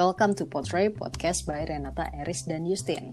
Welcome 0.00 0.32
to 0.40 0.48
Portray 0.48 0.88
Podcast 0.88 1.44
by 1.44 1.68
Renata 1.68 2.08
Eris 2.16 2.48
dan 2.48 2.64
Justin. 2.64 3.12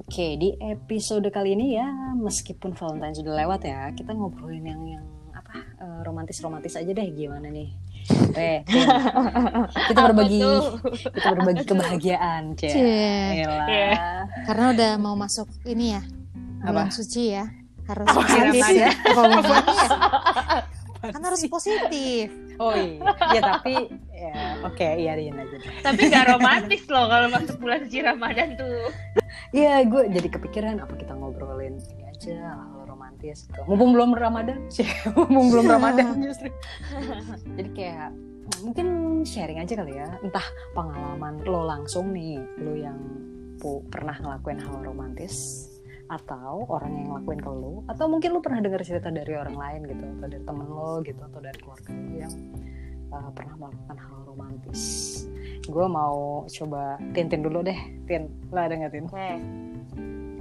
Oke, 0.00 0.40
di 0.40 0.56
episode 0.56 1.28
kali 1.28 1.52
ini 1.52 1.76
ya, 1.76 1.84
meskipun 2.16 2.72
Valentine 2.72 3.12
sudah 3.12 3.44
lewat 3.44 3.68
ya, 3.68 3.92
kita 3.92 4.16
ngobrolin 4.16 4.64
yang 4.64 4.80
yang 4.80 5.04
apa 5.36 5.60
eh, 5.60 6.00
romantis-romantis 6.08 6.80
aja 6.80 6.88
deh 6.88 7.04
gimana 7.12 7.52
nih. 7.52 7.68
Eh, 8.32 8.64
kita 9.92 10.00
berbagi 10.08 10.40
kita 11.20 11.28
berbagi 11.36 11.64
kebahagiaan. 11.68 12.56
Yalah. 13.44 13.68
Iya. 13.68 13.92
Karena 14.48 14.64
udah 14.72 14.92
mau 14.96 15.20
masuk 15.20 15.52
ini 15.68 16.00
ya, 16.00 16.02
bulan 16.64 16.96
suci 16.96 17.36
ya. 17.36 17.44
Harus 17.84 18.08
positif. 18.08 18.64
Ya. 18.72 18.88
Kan 21.12 21.20
harus 21.20 21.44
positif. 21.44 22.32
Oh 22.56 22.72
iya, 22.72 23.04
ya 23.36 23.40
tapi 23.44 23.92
oke 24.64 24.88
iya 24.96 25.12
diin 25.14 25.36
aja. 25.36 25.56
deh. 25.56 25.72
Tapi 25.84 26.00
gak 26.08 26.26
romantis 26.32 26.82
loh 26.88 27.06
kalau 27.06 27.28
masuk 27.30 27.56
bulan 27.60 27.84
suci 27.86 28.00
Ramadan 28.00 28.48
tuh. 28.56 28.88
Iya, 29.54 29.86
gue 29.86 30.10
jadi 30.10 30.28
kepikiran 30.34 30.82
apa 30.82 30.94
kita 30.98 31.14
ngobrolin 31.14 31.78
ini 31.78 32.04
aja 32.10 32.58
hal 32.58 32.82
romantis 32.90 33.46
gitu. 33.46 33.62
Mumpung 33.70 33.94
belum 33.94 34.10
Ramadan, 34.18 34.58
sih, 34.66 34.86
mumpung 35.14 35.54
belum 35.54 35.66
Ramadan 35.70 36.18
justru. 36.26 36.50
jadi 37.54 37.70
kayak 37.70 38.08
mungkin 38.66 38.86
sharing 39.22 39.62
aja 39.62 39.78
kali 39.78 39.94
ya, 39.94 40.10
entah 40.20 40.42
pengalaman 40.74 41.46
lo 41.46 41.62
langsung 41.62 42.10
nih, 42.10 42.42
lo 42.58 42.74
yang 42.74 42.98
pu- 43.56 43.86
pernah 43.86 44.18
ngelakuin 44.18 44.58
hal 44.58 44.82
romantis 44.82 45.68
atau 46.04 46.68
orang 46.68 46.92
yang 46.92 47.06
ngelakuin 47.16 47.40
ke 47.40 47.48
lo 47.48 47.80
atau 47.88 48.04
mungkin 48.12 48.36
lo 48.36 48.44
pernah 48.44 48.60
dengar 48.60 48.84
cerita 48.84 49.08
dari 49.08 49.32
orang 49.40 49.56
lain 49.56 49.80
gitu 49.88 50.04
atau 50.04 50.26
dari 50.28 50.44
temen 50.44 50.68
lo 50.68 51.00
gitu 51.00 51.16
atau 51.16 51.40
dari 51.40 51.58
keluarga 51.64 51.90
lo 51.96 52.12
yang 52.12 52.34
uh, 53.14 53.30
pernah 53.30 53.54
melakukan 53.54 53.96
hal 53.96 54.18
romantis. 54.26 54.82
Gue 55.64 55.86
mau 55.86 56.44
coba 56.44 56.98
tintin 57.14 57.40
dulu 57.40 57.62
deh. 57.62 57.78
Tin 58.10 58.28
lo 58.50 58.58
ada 58.58 58.74
nggak 58.74 58.92
tin? 58.92 59.06
Oke. 59.06 59.30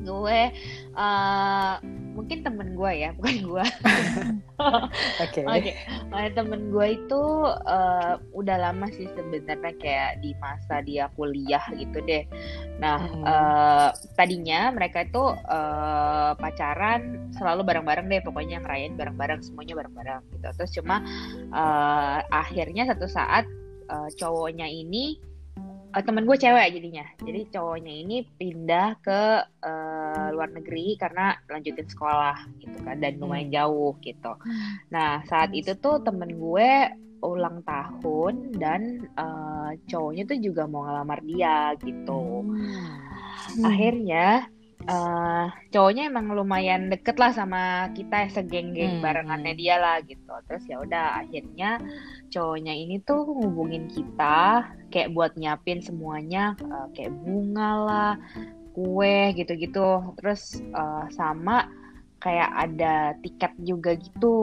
Gue 0.03 0.51
eh, 0.93 1.73
mungkin 2.13 2.45
temen 2.45 2.77
gue 2.77 2.91
ya, 2.93 3.09
bukan 3.17 3.35
gue. 3.47 3.65
oke 5.23 5.41
Oke. 5.43 5.71
Eh, 6.13 6.29
temen 6.35 6.69
gue 6.69 6.87
itu 6.95 7.23
eh, 7.67 8.13
udah 8.35 8.57
lama 8.69 8.87
sih 8.93 9.09
sebenarnya 9.17 9.73
kayak 9.81 10.11
di 10.21 10.31
masa 10.37 10.83
dia 10.85 11.09
kuliah 11.17 11.63
gitu 11.75 11.99
deh. 12.05 12.23
Nah, 12.77 12.99
Hmm. 13.03 13.25
eh, 13.25 13.89
tadinya 14.15 14.69
mereka 14.71 15.03
itu 15.07 15.23
eh, 15.33 16.31
pacaran 16.37 17.31
selalu 17.33 17.61
bareng-bareng 17.65 18.07
deh, 18.11 18.21
pokoknya 18.21 18.61
ngerayain 18.61 18.93
bareng-bareng 18.93 19.41
semuanya 19.41 19.73
bareng-bareng 19.79 20.21
gitu. 20.37 20.47
Terus 20.59 20.71
cuma 20.77 21.01
eh, 21.49 22.17
akhirnya 22.29 22.87
satu 22.93 23.07
saat 23.09 23.45
eh, 23.89 24.09
cowoknya 24.19 24.67
ini 24.69 25.17
eh, 25.93 26.03
temen 26.03 26.25
gue 26.25 26.37
cewek 26.37 26.67
jadinya. 26.73 27.05
Jadi 27.21 27.41
cowoknya 27.53 27.93
ini 27.93 28.17
pindah 28.25 28.87
ke 28.99 29.21
eh, 29.61 30.27
luar 30.33 30.49
negeri 30.51 30.97
karena 30.97 31.37
lanjutin 31.47 31.87
sekolah 31.87 32.37
gitu 32.59 32.77
kan 32.81 32.97
dan 32.97 33.21
lumayan 33.21 33.49
jauh 33.53 33.93
gitu. 34.01 34.33
Nah, 34.89 35.21
saat 35.29 35.53
itu 35.53 35.77
tuh 35.77 36.01
temen 36.01 36.33
gue 36.35 36.69
ulang 37.23 37.63
tahun 37.63 38.57
dan 38.59 39.07
eh, 39.07 39.71
cowoknya 39.87 40.23
tuh 40.27 40.39
juga 40.43 40.67
mau 40.67 40.83
ngelamar 40.83 41.23
dia 41.23 41.71
gitu. 41.79 42.43
Hmm. 42.43 43.63
Akhirnya 43.63 44.49
eh, 44.83 45.45
cowoknya 45.71 46.11
emang 46.11 46.35
lumayan 46.35 46.91
deket 46.91 47.15
lah 47.15 47.31
sama 47.31 47.87
kita 47.95 48.27
segeng-geng 48.27 48.99
Hmm. 48.99 49.03
barengannya 49.05 49.55
dia 49.55 49.79
lah 49.79 50.03
gitu. 50.03 50.35
Terus 50.51 50.63
ya 50.67 50.83
udah 50.83 51.23
akhirnya 51.23 51.79
cowoknya 52.33 52.73
ini 52.73 52.97
tuh 53.05 53.21
ngubungin 53.29 53.85
kita 53.93 54.65
kayak 54.89 55.13
buat 55.13 55.37
nyiapin 55.37 55.85
semuanya 55.85 56.57
eh, 56.57 56.87
kayak 56.97 57.13
bunga 57.21 57.71
lah, 57.85 58.13
kue 58.73 59.37
gitu-gitu. 59.37 60.17
Terus 60.17 60.57
eh, 60.59 61.05
sama 61.13 61.69
kayak 62.17 62.49
ada 62.57 63.13
tiket 63.21 63.53
juga 63.61 63.93
gitu. 63.93 64.41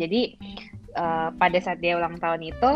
Jadi 0.00 0.40
eh, 0.96 1.28
pada 1.36 1.58
saat 1.60 1.84
dia 1.84 2.00
ulang 2.00 2.16
tahun 2.16 2.48
itu 2.48 2.72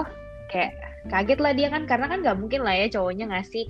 kayak 0.52 0.72
kaget 1.10 1.38
lah 1.42 1.52
dia 1.56 1.68
kan 1.72 1.82
karena 1.88 2.06
kan 2.06 2.22
nggak 2.22 2.38
mungkin 2.38 2.62
lah 2.62 2.78
ya 2.78 2.86
cowoknya 2.92 3.26
ngasih 3.32 3.64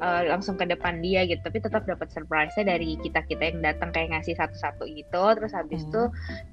eh, 0.00 0.22
langsung 0.30 0.56
ke 0.56 0.64
depan 0.64 1.04
dia 1.04 1.26
gitu 1.28 1.42
tapi 1.44 1.60
tetap 1.60 1.84
dapat 1.84 2.08
surprise-nya 2.08 2.64
dari 2.64 2.96
kita 3.02 3.20
kita 3.28 3.52
yang 3.52 3.60
datang 3.60 3.90
kayak 3.92 4.16
ngasih 4.16 4.38
satu-satu 4.38 4.88
gitu 4.88 5.24
terus 5.36 5.52
habis 5.52 5.84
Hmm. 5.84 5.90
itu 5.90 6.02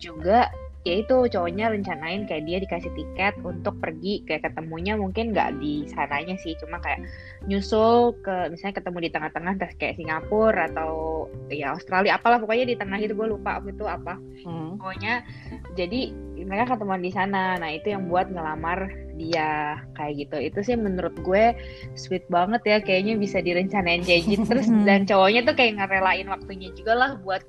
juga 0.09 0.51
ya 0.85 1.01
itu 1.01 1.17
cowoknya 1.33 1.73
rencanain 1.73 2.29
kayak 2.29 2.45
dia 2.45 2.57
dikasih 2.61 2.93
tiket 2.93 3.33
untuk 3.41 3.73
pergi 3.81 4.21
kayak 4.29 4.45
ketemunya 4.45 4.93
mungkin 4.93 5.33
nggak 5.33 5.57
di 5.57 5.89
sananya 5.89 6.37
sih 6.37 6.53
cuma 6.61 6.77
kayak 6.77 7.01
nyusul 7.49 8.13
ke 8.21 8.53
misalnya 8.53 8.77
ketemu 8.77 8.97
di 9.01 9.09
tengah-tengah 9.09 9.53
entah 9.57 9.71
kayak 9.81 9.97
Singapura 9.97 10.69
atau 10.69 11.25
ya 11.49 11.73
Australia 11.73 12.21
apalah 12.21 12.37
pokoknya 12.37 12.69
di 12.69 12.75
tengah 12.77 13.01
itu 13.01 13.17
gue 13.17 13.27
lupa 13.33 13.57
waktu 13.57 13.73
itu 13.73 13.85
apa. 13.89 14.13
Hmm. 14.45 14.77
pokoknya 14.77 15.25
jadi 15.73 16.13
mereka 16.45 16.77
ketemuan 16.77 17.01
di 17.01 17.09
sana. 17.09 17.57
Nah 17.57 17.69
itu 17.73 17.89
yang 17.89 18.05
buat 18.05 18.29
ngelamar 18.29 18.91
dia 19.17 19.81
kayak 19.97 20.13
gitu. 20.27 20.37
Itu 20.37 20.59
sih 20.61 20.77
menurut 20.77 21.15
gue 21.25 21.55
sweet 21.97 22.27
banget 22.29 22.61
ya 22.67 22.77
kayaknya 22.83 23.17
bisa 23.17 23.41
direncanain 23.41 24.05
kayak 24.05 24.29
gitu. 24.29 24.45
Terus 24.45 24.69
dan 24.87 25.09
cowoknya 25.09 25.41
tuh 25.47 25.55
kayak 25.57 25.81
ngerelain 25.81 26.27
waktunya 26.29 26.69
juga 26.77 26.93
lah 26.93 27.11
buat 27.23 27.41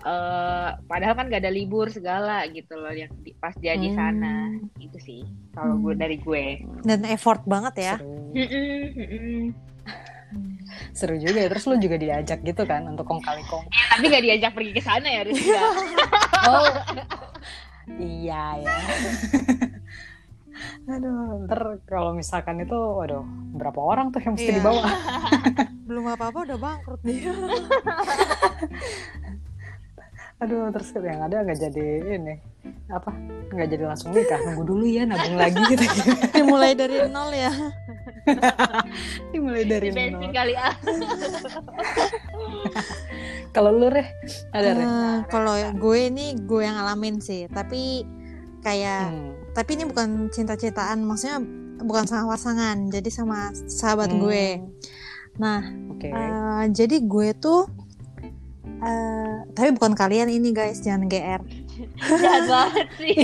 eh 0.00 0.68
padahal 0.82 1.14
kan 1.14 1.26
gak 1.26 1.38
ada 1.38 1.50
libur 1.50 1.86
segala 1.86 2.42
gitu 2.48 2.72
loh 2.72 2.90
yang 2.90 3.10
di- 3.18 3.34
pas 3.34 3.50
dia 3.54 3.74
di 3.74 3.90
sana 3.90 4.46
itu 4.78 4.94
sih 4.96 5.20
kalau 5.50 5.74
gue 5.78 5.90
Hmm. 5.90 5.98
dari 5.98 6.14
gue 6.16 6.44
Dan 6.80 7.04
effort 7.04 7.44
banget 7.44 7.74
ya. 7.76 7.94
seru. 10.92 11.16
Juga 11.16 11.36
ya 11.36 11.46
terus 11.46 11.64
lo 11.64 11.74
juga 11.76 11.96
diajak 11.96 12.40
gitu 12.40 12.62
kan 12.62 12.86
untuk 12.86 13.04
kong 13.04 13.20
kali 13.20 13.40
kong 13.44 13.64
tapi 13.90 14.06
gak 14.06 14.22
diajak 14.22 14.50
pergi 14.50 14.70
ke 14.70 14.80
sana 14.80 15.04
ya 15.04 15.20
Rizka 15.22 15.60
oh 16.46 16.66
iya 17.98 18.42
ya 18.56 18.70
aduh 20.88 21.44
ntar 21.44 21.76
kalau 21.84 22.12
misalkan 22.12 22.56
itu 22.58 22.72
waduh 22.72 23.20
berapa 23.52 23.76
orang 23.76 24.08
tuh 24.08 24.18
yang 24.18 24.32
mesti 24.32 24.48
Iya. 24.48 24.56
dibawa 24.56 24.80
Belum 25.82 26.04
apa-apa 26.06 26.44
udah 26.44 26.56
bangkrut 26.56 27.00
dia. 27.02 27.32
aduh 30.40 30.70
terus 30.70 30.88
yang 30.96 31.20
ada 31.20 31.40
nggak 31.40 31.58
jadi 31.60 31.84
ini 32.16 32.34
apa 32.88 33.10
nggak 33.50 33.68
jadi 33.68 33.82
langsung 33.86 34.10
nikah 34.10 34.40
nunggu 34.40 34.62
dulu 34.64 34.84
ya 34.84 35.02
nabung 35.04 35.36
lagi 35.36 35.60
gitu 35.68 35.84
Dimulai 36.34 36.72
dari 36.72 36.96
nol 37.06 37.30
ya. 37.30 37.52
dimulai 39.32 39.64
dari 39.64 39.86
di 39.86 39.92
bensin 39.92 40.18
nol 40.18 40.30
kali 40.30 40.52
ah 40.54 40.74
kalau 43.50 43.70
lu 43.70 43.86
reh 43.88 44.06
ada 44.50 44.68
reh 44.72 44.86
Eh, 44.86 45.16
Kalau 45.26 45.54
gue 45.72 45.98
ini 46.06 46.26
gue 46.38 46.60
yang 46.62 46.76
ngalamin 46.76 47.18
sih, 47.18 47.46
tapi 47.46 48.04
kayak 48.60 49.06
Hmm. 49.06 49.32
tapi 49.50 49.74
ini 49.74 49.84
bukan 49.84 50.28
cinta-cintaan, 50.28 51.00
maksudnya 51.00 51.40
bukan 51.80 52.04
sama 52.04 52.30
pasangan, 52.30 52.88
jadi 52.88 53.08
sama 53.08 53.50
sahabat 53.66 54.08
Hmm. 54.08 54.20
gue. 54.20 54.44
Nah, 55.36 55.58
oke 55.90 56.06
eh, 56.06 56.64
jadi 56.70 56.96
gue 57.02 57.28
tuh 57.34 57.66
eh 58.80 59.36
tapi 59.52 59.68
bukan 59.76 59.92
kalian 59.92 60.32
ini 60.32 60.50
guys, 60.56 60.80
jangan 60.80 61.04
GR. 61.08 61.42
jahat 62.20 62.44
banget 62.48 62.88
sih 63.00 63.16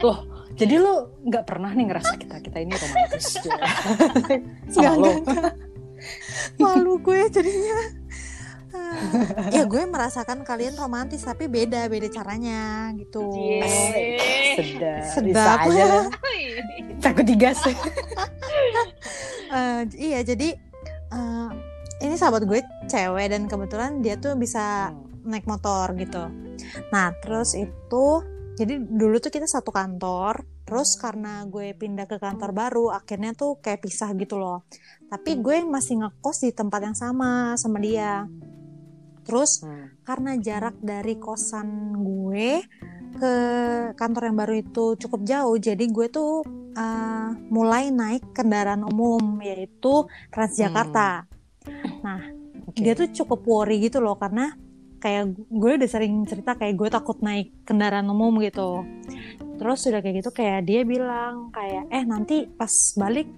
loh 0.00 0.36
jadi 0.56 0.80
lu 0.80 1.12
nggak 1.28 1.44
pernah 1.44 1.68
nih 1.76 1.84
ngerasa 1.92 2.16
kita 2.16 2.40
kita 2.40 2.64
ini 2.64 2.72
romantis 2.72 3.36
sama 3.36 3.60
Nggak, 4.72 4.94
lo 4.96 5.10
Malu 6.56 7.00
gue 7.00 7.20
jadinya. 7.28 7.76
Eh, 8.76 9.56
ya 9.56 9.64
gue 9.64 9.82
merasakan 9.88 10.44
kalian 10.44 10.76
romantis 10.76 11.24
tapi 11.24 11.48
beda 11.48 11.88
beda 11.88 12.08
caranya 12.12 12.92
gitu. 12.96 13.24
Sedap 14.56 15.04
Sedap. 15.12 15.24
bisa 15.24 15.52
aja 15.60 15.84
lah. 15.88 16.06
takut 17.00 17.24
digas 17.28 17.60
Eh, 19.46 19.82
iya 19.94 20.20
jadi 20.26 20.58
eh, 21.12 21.50
ini 22.04 22.14
sahabat 22.16 22.44
gue 22.44 22.60
cewek 22.90 23.26
dan 23.32 23.48
kebetulan 23.48 24.04
dia 24.04 24.20
tuh 24.20 24.36
bisa 24.36 24.92
Hmm. 24.92 25.32
naik 25.32 25.48
motor 25.48 25.90
gitu. 25.98 26.28
Nah 26.94 27.10
terus 27.18 27.56
itu 27.58 28.04
jadi 28.56 28.80
dulu 28.80 29.20
tuh 29.20 29.32
kita 29.32 29.44
satu 29.44 29.74
kantor. 29.74 30.44
Terus 30.66 30.98
karena 30.98 31.46
gue 31.46 31.78
pindah 31.78 32.10
ke 32.10 32.18
kantor 32.18 32.50
baru, 32.50 32.90
akhirnya 32.90 33.38
tuh 33.38 33.62
kayak 33.62 33.86
pisah 33.86 34.10
gitu 34.18 34.34
loh. 34.34 34.66
Tapi 35.06 35.38
gue 35.38 35.62
masih 35.62 36.02
ngekos 36.02 36.42
di 36.42 36.50
tempat 36.50 36.80
yang 36.82 36.96
sama 36.98 37.54
sama 37.54 37.78
dia. 37.78 38.26
Terus 39.22 39.62
Hmm. 39.62 39.94
karena 40.02 40.34
jarak 40.42 40.74
dari 40.82 41.18
kosan 41.22 41.94
gue 42.02 42.66
ke 43.16 43.34
kantor 43.94 44.22
yang 44.28 44.36
baru 44.36 44.54
itu 44.58 44.84
cukup 44.98 45.20
jauh, 45.22 45.56
jadi 45.56 45.84
gue 45.86 46.06
tuh 46.10 46.42
uh, 46.76 47.30
mulai 47.48 47.88
naik 47.94 48.34
kendaraan 48.34 48.84
umum 48.84 49.40
yaitu 49.40 50.04
Transjakarta. 50.34 51.30
Nah, 52.02 52.20
Oke. 52.68 52.82
dia 52.82 52.94
tuh 52.94 53.08
cukup 53.12 53.40
worry 53.46 53.82
gitu 53.82 53.98
loh 54.02 54.18
karena 54.18 54.54
kayak 54.96 55.36
gue 55.36 55.72
udah 55.76 55.90
sering 55.90 56.24
cerita 56.24 56.56
kayak 56.56 56.74
gue 56.74 56.88
takut 56.88 57.18
naik 57.20 57.52
kendaraan 57.68 58.08
umum 58.08 58.36
gitu. 58.42 58.82
Terus 59.56 59.86
udah 59.88 60.00
kayak 60.04 60.24
gitu 60.24 60.30
kayak 60.34 60.66
dia 60.68 60.84
bilang 60.84 61.48
kayak 61.52 61.88
eh 61.92 62.04
nanti 62.04 62.44
pas 62.46 62.72
balik 62.96 63.28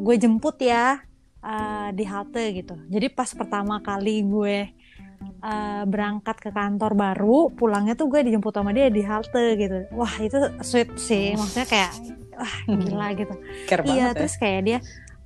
gue 0.00 0.16
jemput 0.16 0.56
ya 0.56 0.96
uh, 1.44 1.88
di 1.92 2.04
halte 2.08 2.56
gitu 2.56 2.74
jadi 2.88 3.12
pas 3.12 3.28
pertama 3.36 3.80
kali 3.84 4.24
gue 4.24 4.56
uh, 5.44 5.84
berangkat 5.84 6.36
ke 6.40 6.50
kantor 6.52 6.96
baru 6.96 7.52
pulangnya 7.52 7.92
tuh 7.92 8.08
gue 8.08 8.24
dijemput 8.24 8.52
sama 8.56 8.72
dia 8.72 8.88
di 8.88 9.04
halte 9.04 9.60
gitu 9.60 9.88
wah 9.92 10.14
itu 10.20 10.36
sweet 10.64 10.96
sih 10.96 11.36
maksudnya 11.36 11.68
kayak 11.68 11.92
wah 12.32 12.54
gila 12.64 13.08
gitu 13.12 13.34
Care 13.68 13.82
iya 13.84 14.12
ya. 14.12 14.16
terus 14.16 14.34
kayak 14.40 14.60
dia 14.64 14.78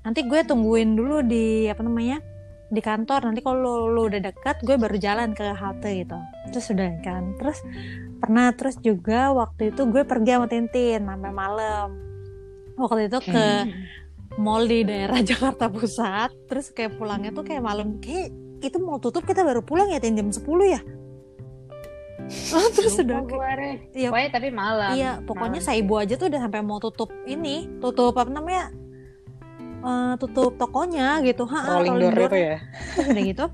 nanti 0.05 0.21
gue 0.23 0.41
tungguin 0.45 0.95
dulu 0.95 1.25
di 1.25 1.67
apa 1.67 1.81
namanya 1.81 2.21
di 2.69 2.81
kantor. 2.85 3.33
Nanti 3.33 3.41
kalau 3.41 3.89
lu 3.89 4.07
udah 4.07 4.21
dekat 4.21 4.61
gue 4.63 4.77
baru 4.77 4.97
jalan 5.01 5.33
ke 5.33 5.57
halte 5.57 6.05
gitu. 6.05 6.19
Terus 6.53 6.67
udah 6.71 6.89
kan. 7.01 7.25
Terus 7.41 7.59
pernah 8.21 8.53
terus 8.53 8.77
juga 8.85 9.33
waktu 9.33 9.73
itu 9.73 9.83
gue 9.89 10.03
pergi 10.05 10.31
sama 10.37 10.47
Tintin 10.47 11.03
sampai 11.09 11.33
malam. 11.33 11.89
Waktu 12.75 13.09
itu 13.09 13.19
ke 13.25 13.47
mall 14.37 14.67
di 14.67 14.85
daerah 14.85 15.19
Jakarta 15.29 15.73
Pusat. 15.73 16.31
Terus 16.51 16.67
kayak 16.71 17.01
pulangnya 17.01 17.33
tuh 17.33 17.47
kayak 17.47 17.65
malam. 17.65 17.99
Kayak 17.99 18.35
itu 18.65 18.77
mau 18.81 18.97
tutup 18.97 19.25
kita 19.29 19.45
baru 19.45 19.61
pulang 19.61 19.93
ya 19.93 20.01
Tin, 20.01 20.17
jam 20.17 20.33
10 20.33 20.41
ya? 20.73 20.81
Ah, 22.57 22.69
terus 22.77 22.97
Lupa 22.97 23.05
udah 23.05 23.21
gue. 23.29 23.51
Iya. 23.93 24.09
Pokoknya 24.09 24.31
tapi 24.33 24.49
malam. 24.49 24.91
iya 24.97 25.13
pokoknya 25.21 25.61
Malam. 25.61 25.69
Saibu 25.69 25.95
aja 26.01 26.15
tuh 26.17 26.27
udah 26.33 26.41
sampai 26.41 26.61
mau 26.65 26.81
tutup 26.81 27.13
ini. 27.29 27.69
Tutup 27.79 28.17
apa 28.17 28.33
namanya 28.33 28.73
Eh, 29.85 30.15
tutup 30.17 30.57
tokonya 30.57 31.21
gitu. 31.21 31.45
Ha 31.45 31.59
rolling 31.71 31.97
door 31.99 32.17
itu 32.25 32.39
ya? 32.39 32.57
Terus 32.95 33.07
udah 33.13 33.25
gitu 33.27 33.45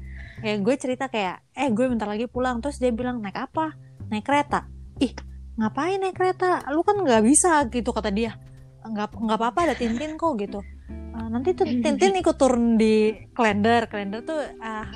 kayak 0.41 0.59
gue 0.63 0.75
cerita 0.79 1.05
kayak 1.07 1.43
eh 1.53 1.69
gue 1.69 1.85
bentar 1.85 2.07
lagi 2.07 2.25
pulang. 2.25 2.59
Terus 2.59 2.79
dia 2.79 2.91
bilang 2.91 3.19
naik 3.19 3.37
apa? 3.37 3.75
Naik 4.09 4.23
kereta. 4.23 4.71
Ih 4.97 5.11
ngapain 5.57 5.99
naik 5.99 6.15
kereta? 6.15 6.63
Lu 6.69 6.81
kan 6.81 6.97
nggak 6.97 7.21
bisa 7.21 7.67
gitu 7.67 7.91
kata 7.91 8.09
dia. 8.09 8.39
Nggak 8.81 9.13
nggak 9.13 9.37
apa-apa 9.37 9.61
ada 9.67 9.75
Tintin 9.75 10.15
kok 10.15 10.39
gitu. 10.39 10.63
"Eh, 10.89 11.27
nanti 11.29 11.53
tuh 11.53 11.67
Tintin 11.67 12.15
ikut 12.15 12.37
turun 12.37 12.75
di 12.75 13.11
Klender 13.31 13.85
Klender 13.87 14.23
tuh 14.23 14.39
ah, 14.59 14.87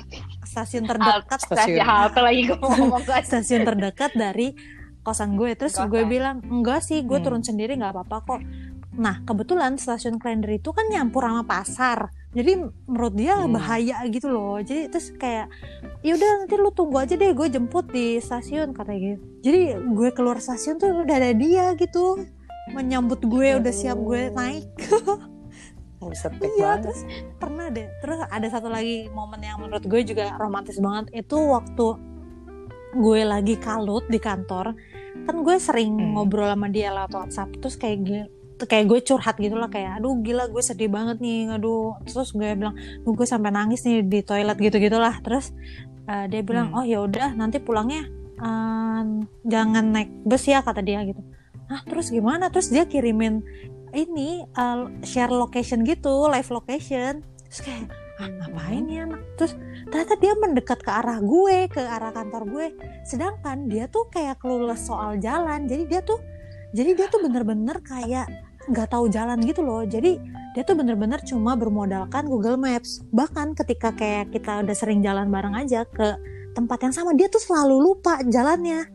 stasiun 0.41 0.87
terdekat 0.87 1.43
Stasiun. 1.43 1.83
halte 1.83 2.19
lagi 2.19 2.47
gue 2.47 2.55
ngomong 2.55 3.03
stasiun 3.27 3.61
terdekat 3.61 4.15
dari 4.15 4.55
kosan 5.03 5.35
gue. 5.35 5.53
Terus 5.53 5.75
Kosan. 5.75 5.91
gue 5.91 6.01
bilang 6.07 6.41
enggak 6.41 6.81
sih 6.81 7.03
gue 7.03 7.13
Hmm. 7.13 7.25
turun 7.27 7.43
sendiri 7.43 7.75
nggak 7.75 7.93
apa-apa 7.93 8.17
kok 8.25 8.41
nah 8.95 9.19
kebetulan 9.21 9.75
stasiun 9.75 10.17
Klender 10.17 10.51
itu 10.51 10.71
kan 10.71 10.87
nyampur 10.87 11.23
sama 11.23 11.43
pasar. 11.43 12.09
Jadi 12.31 12.59
menurut 12.85 13.13
dia 13.13 13.39
Hmm. 13.39 13.51
bahaya 13.51 13.99
gitu 14.07 14.27
loh. 14.27 14.59
Jadi 14.59 14.87
terus 14.87 15.11
kayak 15.11 15.47
yaudah 16.03 16.43
nanti 16.43 16.55
lu 16.55 16.67
tunggu 16.69 16.99
aja 16.99 17.13
deh 17.13 17.31
gue 17.31 17.47
jemput 17.47 17.87
di 17.87 18.19
stasiun 18.19 18.71
katanya 18.71 19.15
gitu 19.15 19.23
jadi 19.41 19.61
gue 19.81 20.09
keluar 20.11 20.37
stasiun 20.37 20.75
tuh 20.75 21.03
udah 21.03 21.15
ada 21.15 21.31
dia 21.31 21.71
gitu. 21.75 22.23
Menyambut 22.71 23.21
gue 23.21 23.55
udah 23.55 23.71
siap 23.71 23.95
gue 23.95 24.31
naik. 24.31 24.67
Bisa 26.05 26.29
tek 26.29 26.53
Iya 26.53 26.77
banget. 26.77 26.81
terus 26.85 26.99
pernah 27.35 27.67
deh. 27.67 27.87
Terus 27.99 28.19
ada 28.25 28.47
satu 28.47 28.69
lagi 28.69 29.09
momen 29.09 29.41
yang 29.41 29.57
menurut 29.57 29.81
gue 29.83 30.01
juga 30.03 30.35
romantis 30.35 30.77
banget. 30.77 31.09
Itu 31.15 31.39
waktu 31.49 31.87
gue 32.95 33.21
lagi 33.23 33.55
kalut 33.57 34.07
di 34.07 34.17
kantor 34.17 34.71
kan 35.25 35.35
gue 35.41 35.55
sering 35.57 35.95
Hmm. 35.95 36.13
ngobrol 36.13 36.45
sama 36.45 36.67
dia 36.67 36.91
lewat 36.91 37.11
WhatsApp. 37.11 37.57
Terus 37.57 37.75
kayak 37.75 37.99
kayak 38.63 38.87
gue 38.87 38.99
curhat 39.03 39.35
gitu 39.35 39.59
lah 39.59 39.67
kayak 39.67 39.99
aduh 39.99 40.15
gila 40.23 40.47
gue 40.47 40.63
sedih 40.63 40.87
banget 40.87 41.19
nih 41.19 41.51
aduh. 41.51 41.99
Terus 42.07 42.31
gue 42.31 42.55
bilang 42.55 42.75
"Duh, 43.03 43.11
gue 43.11 43.27
sampai 43.27 43.51
nangis 43.51 43.83
nih 43.83 43.99
di 44.07 44.23
toilet 44.23 44.55
gitu 44.55 44.79
gitulah 44.79 45.19
terus 45.19 45.51
eh, 46.07 46.25
dia 46.31 46.39
bilang 46.39 46.71
Hmm. 46.71 46.77
oh 46.79 46.85
ya 46.87 47.03
udah 47.03 47.35
nanti 47.35 47.59
pulangnya 47.59 48.07
eh, 48.39 49.01
jangan 49.43 49.85
naik 49.91 50.09
bus 50.23 50.47
ya 50.47 50.63
kata 50.63 50.79
dia 50.79 51.03
gitu. 51.03 51.19
Ah 51.67 51.81
terus 51.83 52.13
gimana? 52.13 52.47
Terus 52.53 52.69
dia 52.69 52.85
kirimin 52.85 53.41
ini 53.95 54.43
uh, 54.53 54.91
share 55.01 55.31
location 55.31 55.81
gitu 55.81 56.27
live 56.27 56.51
location. 56.51 57.23
Terus 57.47 57.59
kayak 57.63 57.83
ah 58.15 58.29
ngapain 58.29 58.85
ya 58.85 59.07
anak? 59.07 59.23
Terus 59.39 59.55
ternyata 59.87 60.13
dia 60.19 60.33
mendekat 60.35 60.79
ke 60.83 60.91
arah 60.91 61.17
gue 61.17 61.65
ke 61.71 61.81
arah 61.81 62.11
kantor 62.11 62.43
gue. 62.47 62.67
Sedangkan 63.07 63.65
dia 63.65 63.87
tuh 63.87 64.05
kayak 64.11 64.37
clueless 64.37 64.85
soal 64.85 65.17
jalan. 65.17 65.65
Jadi 65.65 65.83
dia 65.89 66.03
tuh 66.03 66.19
jadi 66.75 66.91
dia 66.91 67.07
tuh 67.07 67.23
bener-bener 67.23 67.79
kayak 67.79 68.27
nggak 68.67 68.91
tahu 68.91 69.07
jalan 69.07 69.39
gitu 69.45 69.61
loh. 69.63 69.87
Jadi 69.87 70.19
dia 70.57 70.63
tuh 70.67 70.75
bener-bener 70.75 71.21
cuma 71.23 71.55
bermodalkan 71.55 72.27
Google 72.27 72.59
Maps. 72.59 72.99
Bahkan 73.15 73.55
ketika 73.55 73.95
kayak 73.95 74.35
kita 74.35 74.65
udah 74.65 74.75
sering 74.75 74.99
jalan 74.99 75.31
bareng 75.31 75.55
aja 75.55 75.87
ke 75.87 76.17
tempat 76.51 76.79
yang 76.87 76.93
sama 76.95 77.11
dia 77.15 77.31
tuh 77.31 77.39
selalu 77.39 77.79
lupa 77.79 78.19
jalannya. 78.25 78.91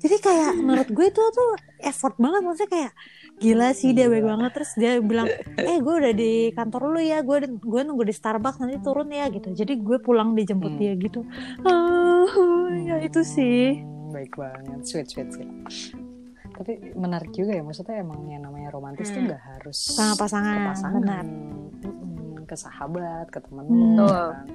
Jadi 0.00 0.16
kayak 0.16 0.56
menurut 0.56 0.88
gue 0.88 1.06
itu 1.12 1.20
tuh 1.20 1.50
effort 1.84 2.16
banget. 2.16 2.40
Maksudnya 2.40 2.70
kayak 2.72 2.92
gila 3.40 3.68
sih 3.76 3.90
dia 3.92 4.06
baik 4.08 4.24
banget. 4.24 4.50
Terus 4.56 4.70
dia 4.76 4.92
bilang 5.02 5.28
eh 5.60 5.78
gue 5.82 5.94
udah 6.00 6.12
di 6.16 6.32
kantor 6.56 6.94
lu 6.94 7.00
ya. 7.04 7.20
Gue 7.20 7.44
gue 7.46 7.80
nunggu 7.84 8.04
di 8.08 8.14
Starbucks 8.16 8.62
nanti 8.64 8.80
turun 8.80 9.12
ya 9.12 9.28
gitu. 9.28 9.52
Jadi 9.52 9.76
gue 9.80 9.98
pulang 10.00 10.32
dijemput 10.32 10.72
Hmm. 10.72 10.80
dia 10.80 10.92
gitu. 10.96 11.20
Ah 11.66 12.28
ya 12.80 12.96
itu 13.02 13.20
sih. 13.20 13.82
Hmm, 13.82 14.14
baik 14.14 14.32
banget. 14.40 14.78
Sweet 14.88 15.06
sweet 15.12 15.28
sweet 15.36 15.50
tapi 16.60 16.92
menarik 16.92 17.32
juga 17.32 17.52
ya 17.52 17.62
maksudnya 17.62 17.96
emang 17.98 18.20
yang 18.26 18.44
namanya 18.44 18.68
romantis 18.68 19.08
tuh 19.08 19.16
Hmm. 19.16 19.28
nggak 19.28 19.42
harus 19.50 19.78
sama 19.80 20.12
ke 20.12 20.20
pasangan 20.20 20.58
pasangan 20.66 21.00
benar 21.00 21.24
ke 22.44 22.54
sahabat 22.54 23.26
ke 23.28 23.38
temen 23.40 23.64
Hmm. 23.64 23.80
Betul. 23.96 24.08
kan. 24.12 24.46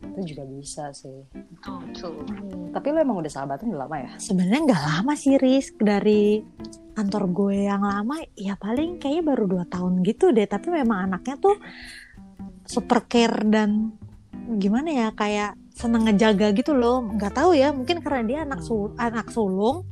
itu 0.00 0.20
juga 0.28 0.44
bisa 0.44 0.84
sih 0.92 1.22
Oh, 1.66 1.82
tuh. 1.92 2.24
Hmm, 2.24 2.72
tapi 2.72 2.88
lu 2.88 2.98
emang 2.98 3.18
udah 3.18 3.28
sahabatan 3.28 3.68
udah 3.68 3.84
lama 3.84 3.96
ya 4.00 4.10
sebenarnya 4.16 4.60
nggak 4.64 4.82
lama 4.88 5.12
sih 5.12 5.36
Riz 5.36 5.76
dari 5.76 6.40
kantor 6.92 7.24
gue 7.28 7.56
yang 7.66 7.82
lama 7.82 8.16
ya 8.32 8.56
paling 8.56 8.96
kayaknya 8.96 9.22
baru 9.26 9.44
dua 9.46 9.64
tahun 9.66 10.00
gitu 10.02 10.30
deh 10.30 10.46
tapi 10.46 10.70
memang 10.70 11.04
anaknya 11.06 11.36
tuh 11.36 11.56
super 12.64 13.04
care 13.04 13.44
dan 13.44 13.92
gimana 14.52 14.88
ya 14.90 15.08
kayak 15.12 15.54
seneng 15.70 16.02
ngejaga 16.04 16.52
gitu 16.52 16.72
loh 16.72 17.04
nggak 17.06 17.32
tahu 17.32 17.52
ya 17.52 17.70
mungkin 17.70 18.00
karena 18.00 18.22
dia 18.22 18.38
anak 18.42 18.60
sul 18.60 18.90
anak 18.96 19.28
sulung 19.28 19.84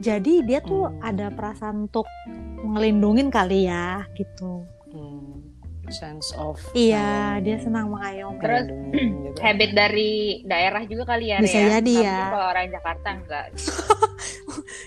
jadi 0.00 0.34
dia 0.42 0.60
tuh 0.60 0.88
Hmm. 0.88 0.98
ada 1.04 1.28
perasaan 1.28 1.86
untuk 1.86 2.08
ngelindungin 2.62 3.28
kali 3.28 3.64
ya 3.64 4.02
gitu 4.12 4.64
Hmm, 4.90 5.38
sense 5.88 6.34
of 6.34 6.58
iya 6.72 6.98
mengayomi, 7.30 7.44
dia 7.46 7.56
senang 7.60 7.86
mengayomi 7.88 8.40
Terus, 8.40 8.64
gitu. 8.66 9.38
Habit 9.44 9.70
dari 9.70 10.12
daerah 10.42 10.82
juga 10.82 11.04
kali 11.06 11.30
ya, 11.30 11.38
Bisa 11.38 11.56
ya? 11.56 11.68
jadi 11.76 11.94
ya. 12.00 12.18
Kalau 12.28 12.46
orang 12.48 12.66
Jakarta 12.68 13.08
enggak. 13.12 13.44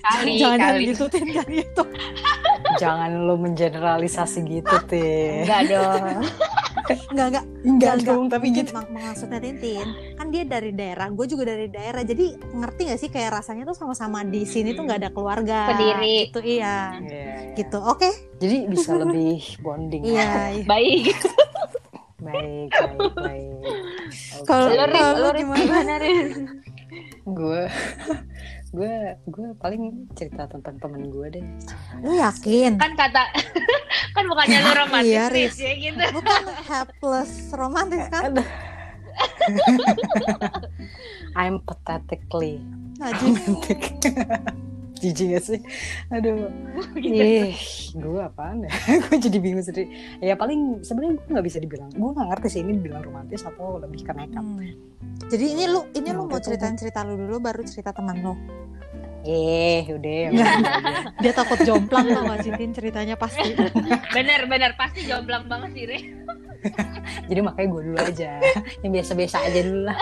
kali, 0.04 0.36
jangan 0.36 0.60
kali. 0.60 0.84
gitu 0.86 1.04
Tin, 1.08 1.26
jangan 1.26 1.48
gitu 1.54 1.84
jangan 2.76 3.12
lu 3.24 3.36
mengeneralisasi 3.38 4.40
gitu 4.44 4.76
teh 4.92 5.48
Enggak 5.48 5.62
dong. 5.70 6.20
nggak 6.84 7.00
nggak 7.10 7.28
enggak 7.32 7.46
Enggak, 7.64 7.96
dong 8.04 8.24
tapi 8.28 8.46
gitu 8.50 8.72
mak- 8.72 8.90
maksudnya 8.90 9.40
Tintin 9.40 9.88
kan 10.14 10.28
dia 10.28 10.44
dari 10.44 10.72
daerah 10.72 11.08
gue 11.10 11.26
juga 11.26 11.44
dari 11.48 11.68
daerah 11.68 12.02
jadi 12.02 12.26
ngerti 12.36 12.82
gak 12.86 13.00
sih 13.00 13.10
kayak 13.10 13.32
rasanya 13.34 13.64
tuh 13.64 13.74
sama-sama 13.74 14.22
di 14.22 14.44
sini 14.44 14.72
tuh 14.72 14.84
nggak 14.84 15.00
ada 15.00 15.10
keluarga 15.10 15.72
Sendiri. 15.72 16.28
gitu 16.28 16.40
iya 16.42 16.94
Iya, 16.94 17.00
iya. 17.00 17.56
gitu 17.56 17.78
oke 17.80 18.10
jadi 18.38 18.68
bisa 18.68 18.96
lebih 18.96 19.40
bonding 19.58 20.04
iya 20.04 20.32
iya. 20.56 20.66
Baik. 20.66 21.16
baik 22.20 22.72
baik 22.72 23.14
baik 23.14 23.52
Oke. 24.36 24.46
Kalau- 24.46 24.70
Lu, 25.16 25.30
gimana? 25.34 25.58
gimana, 25.58 25.94
Riz? 25.98 26.36
gue 27.26 27.64
gue 28.74 28.94
gue 29.24 29.48
paling 29.56 29.84
cerita 30.12 30.50
tentang 30.50 30.76
temen 30.76 31.08
gue 31.08 31.28
deh 31.32 31.46
lu 32.02 32.12
yakin 32.12 32.76
Kan 32.76 32.94
kata 32.94 33.24
kan 34.16 34.26
bukannya 34.26 34.60
lu 34.60 34.72
romantis, 34.76 35.08
Iya, 35.08 35.24
Riz, 35.30 35.54
Riz. 35.54 35.58
ya 35.60 35.74
gitu. 35.80 36.04
bukan 36.12 36.42
helpless 36.64 37.32
romantis 37.52 38.06
kan 38.10 38.34
Aduh. 38.34 38.48
I'm 41.36 41.62
pathetically 41.62 42.62
romantic 42.98 43.80
jijik 44.96 45.36
gak 45.36 45.44
sih 45.44 45.60
aduh 46.08 46.48
Gitu. 46.96 47.20
ih 47.20 47.58
gue 47.94 48.22
apaan 48.22 48.64
ya 48.64 48.72
gue 49.04 49.18
jadi 49.20 49.38
bingung 49.38 49.60
sendiri 49.60 49.92
ya 50.18 50.34
paling 50.34 50.80
sebenarnya 50.80 51.20
gue 51.20 51.28
nggak 51.30 51.44
bisa 51.44 51.60
dibilang 51.60 51.92
gue 51.92 52.10
nggak 52.10 52.28
ngerti 52.32 52.48
sih 52.50 52.62
ini 52.62 52.80
dibilang 52.80 53.04
romantis 53.04 53.44
atau 53.44 53.78
lebih 53.78 54.02
ke 54.02 54.12
nekat 54.12 54.40
Hmm. 54.40 54.64
jadi 55.28 55.46
ini 55.46 55.64
lu 55.68 55.84
ini 55.92 56.10
lu 56.10 56.24
Nah, 56.24 56.26
mau 56.26 56.32
betul. 56.34 56.46
ceritain 56.50 56.74
cerita 56.74 57.04
lu 57.04 57.20
dulu 57.20 57.38
baru 57.38 57.62
cerita 57.62 57.92
teman 57.92 58.16
lu 58.18 58.34
eh 59.24 59.88
udah 59.88 60.14
aja. 60.30 60.46
dia 61.18 61.32
takut 61.32 61.60
jomplang 61.62 62.06
tau 62.06 62.24
gak 62.26 62.40
sih 62.42 62.52
Tin 62.54 62.72
ceritanya 62.72 63.16
pasti 63.16 63.56
Bener, 64.12 64.46
bener. 64.46 64.72
Pasti 64.74 65.04
jomblang 65.04 65.48
banget 65.48 65.70
sih, 65.72 65.86
Riz. 65.86 66.04
jadi 67.30 67.40
makanya 67.40 67.68
gue 67.70 67.82
dulu 67.84 67.98
aja 67.98 68.32
yang 68.80 68.92
biasa-biasa 68.94 69.36
aja 69.42 69.60
dulu 69.62 69.82
lah 69.84 70.00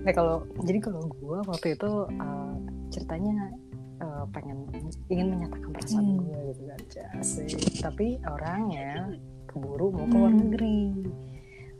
nah 0.00 0.12
kalau 0.12 0.36
jadi 0.62 0.78
kalau 0.80 1.04
gue 1.10 1.38
waktu 1.44 1.74
itu 1.74 1.90
uh, 2.08 2.54
ceritanya 2.88 3.52
uh, 3.98 4.24
pengen 4.30 4.64
ingin 5.08 5.34
menyatakan 5.34 5.68
perasaan 5.68 6.04
Hmm. 6.04 6.16
gue 6.22 6.40
gitu 6.48 6.62
kan 6.64 6.80
sih 7.20 7.48
tapi 7.80 8.16
orangnya 8.24 9.12
keburu 9.46 9.92
mau 9.92 10.06
ke 10.06 10.16
luar 10.16 10.32
Hmm. 10.32 10.40
negeri 10.40 10.80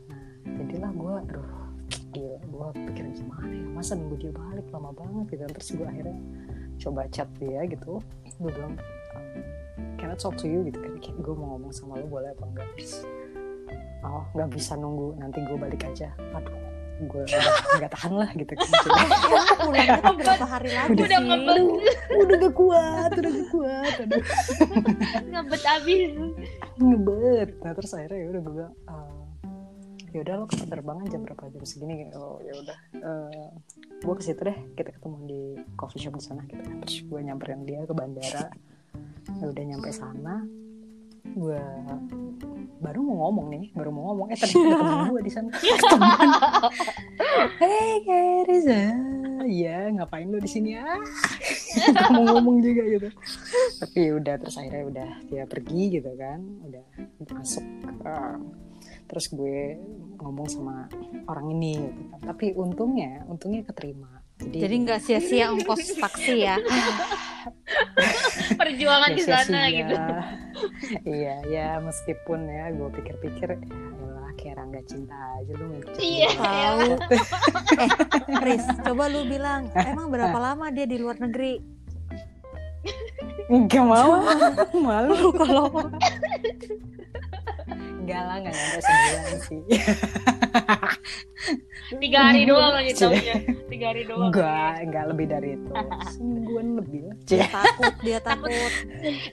nah 0.05 0.21
jadilah 0.59 0.91
gue 0.93 1.13
aduh 1.25 1.49
gila 2.15 2.39
gue 2.39 2.67
pikirin 2.87 3.11
gimana 3.13 3.45
ya? 3.45 3.65
Masa 3.69 3.91
nunggu 3.93 4.15
dia 4.17 4.31
balik? 4.31 4.65
Lama 4.71 4.89
banget 4.91 5.25
gitu. 5.29 5.43
Terus 5.51 5.69
gue 5.75 5.85
akhirnya 5.85 6.17
coba 6.77 7.01
chat 7.09 7.27
dia 7.35 7.61
gitu. 7.65 7.99
Gue 8.37 8.51
bilang 8.51 8.79
"Um, 9.13 9.43
can 9.95 10.09
I 10.09 10.15
talk 10.15 10.39
to 10.39 10.47
you? 10.47 10.63
Gitu 10.63 10.79
kan. 10.79 10.95
Gue 11.19 11.33
mau 11.33 11.53
ngomong 11.53 11.69
sama 11.69 11.99
lo 11.99 12.07
boleh 12.07 12.31
apa 12.31 12.43
enggak? 12.47 12.67
Terus 12.73 13.03
oh 14.01 14.23
nggak 14.31 14.49
bisa 14.49 14.73
nunggu. 14.73 15.19
Nanti 15.19 15.43
gue 15.43 15.57
balik 15.57 15.83
aja. 15.83 16.09
Aduh 16.31 16.55
gue 16.95 17.21
udah 17.21 17.43
nggak 17.75 17.91
tahan 17.91 18.13
lah 18.15 18.29
gitu 18.31 18.55
kan. 18.55 18.67
Pulangnya 19.59 19.99
tuh 19.99 20.15
berapa 20.15 20.45
hari 20.47 20.69
lagi 20.71 20.95
Udah 20.95 21.07
sih? 21.11 21.19
ngebet, 21.19 21.63
udah 22.15 22.35
gak 22.39 22.53
kuat 22.55 23.09
udah 23.11 23.31
gak 23.33 23.49
kuat 23.51 23.93
aduh. 23.99 24.23
Ngebet 25.35 25.63
abis. 25.65 26.11
ngebet. 26.77 27.49
Nah 27.59 27.71
terus 27.75 27.91
akhirnya 27.91 28.15
ya 28.15 28.27
udah 28.31 28.41
gue 28.41 28.53
bilang 28.53 28.73
"Eh, 28.87 29.11
ya 30.15 30.23
udah 30.23 30.35
lo 30.39 30.45
penerbangan 30.47 31.05
jam 31.11 31.27
berapa? 31.27 31.51
Jam 31.51 31.63
segini 31.67 32.07
oh 32.15 32.39
ya 32.39 32.55
udah. 32.55 32.77
Eh, 32.95 33.47
gue 33.99 34.13
ke 34.15 34.23
situ 34.23 34.39
deh. 34.47 34.57
Kita 34.79 34.95
ketemu 34.95 35.17
di 35.27 35.41
coffee 35.75 35.99
shop 35.99 36.15
di 36.15 36.23
sana 36.23 36.47
gitu 36.47 36.63
kan. 36.63 36.79
Terus 36.87 37.03
gue 37.03 37.19
nyamperin 37.19 37.67
dia 37.67 37.83
ke 37.83 37.91
bandara. 37.91 38.47
Ya 39.43 39.45
udah 39.51 39.63
nyampe 39.67 39.91
sana. 39.91 40.47
Gue 41.35 41.59
baru 42.79 42.99
mau 43.03 43.27
ngomong 43.27 43.47
nih 43.51 43.65
baru 43.75 43.91
mau 43.91 44.15
ngomong. 44.15 44.31
Eh 44.31 44.37
ternyata 44.39 44.71
ada 44.71 44.79
temen 44.79 45.11
gue 45.11 45.21
di 45.27 45.31
sana. 45.35 45.51
Temen 45.59 46.29
hey 47.59 48.47
Riza 48.47 49.14
ya 49.45 49.89
ngapain 49.93 50.27
lo 50.27 50.41
di 50.41 50.49
sini 50.49 50.75
ah? 50.75 50.99
Gak 51.93 52.09
mau 52.15 52.23
ngomong 52.35 52.59
juga 52.61 52.83
gitu. 52.89 53.09
Tapi 53.79 53.97
ya 53.97 54.11
udah 54.17 54.35
terus 54.41 54.55
akhirnya 54.59 54.83
udah 54.89 55.09
dia 55.29 55.43
pergi 55.47 55.83
gitu 56.01 56.11
kan. 56.17 56.39
Udah 56.65 56.83
masuk 57.31 57.65
terus 59.05 59.29
gue 59.29 59.77
ngomong 60.17 60.47
sama 60.49 60.89
orang 61.29 61.53
ini 61.53 61.77
gitu 61.77 62.01
kan. 62.09 62.19
tapi 62.33 62.45
untungnya 62.57 63.21
untungnya 63.29 63.61
keterima. 63.65 64.09
Jadi, 64.35 64.57
jadi 64.67 64.75
nggak 64.83 64.99
sia-sia 64.99 65.45
ongkos 65.55 65.95
taksi 65.95 66.43
ya? 66.43 66.59
Perjuangan 68.59 69.11
ya 69.13 69.15
di 69.15 69.23
sana 69.23 69.59
gitu. 69.71 69.95
iya 71.07 71.35
ya 71.47 71.67
meskipun 71.79 72.43
ya 72.49 72.73
gue 72.75 72.89
pikir-pikir 72.99 73.47
ya 73.55 73.59
elah 74.03 74.24
kayak 74.35 74.55
Rangga 74.59 74.81
cinta 74.85 75.15
aja 75.39 75.51
lu 75.55 75.65
main 75.71 75.83
cinta. 75.83 75.99
Iya. 76.03 76.29
tahu. 76.35 76.79
Eh 77.79 78.39
Riz 78.43 78.65
coba 78.83 79.03
lu 79.09 79.25
bilang 79.25 79.71
emang 79.73 80.07
berapa 80.11 80.37
lama 80.37 80.69
dia 80.69 80.85
di 80.85 80.97
luar 80.99 81.17
negeri? 81.17 81.59
Gak 83.45 83.85
mau. 83.85 84.21
Malu 84.85 85.31
kalau 85.33 85.65
Enggak 88.05 88.21
lah 88.21 88.37
gak 88.37 88.53
nyampe 88.53 88.79
sebulan 88.85 89.37
sih. 89.41 89.61
Tiga 92.05 92.19
hari 92.29 92.45
doang 92.45 92.77
aja 92.77 92.93
taunya. 92.93 93.33
Tiga 93.65 93.85
hari 93.89 94.05
doang. 94.05 94.29
Enggak, 94.29 94.73
enggak 94.85 95.05
lebih 95.09 95.25
dari 95.25 95.57
itu. 95.57 95.73
Semingguan 96.13 96.77
lebih 96.77 97.01
lah. 97.09 97.17
Takut 97.49 97.97
dia 98.05 98.21
takut. 98.21 98.53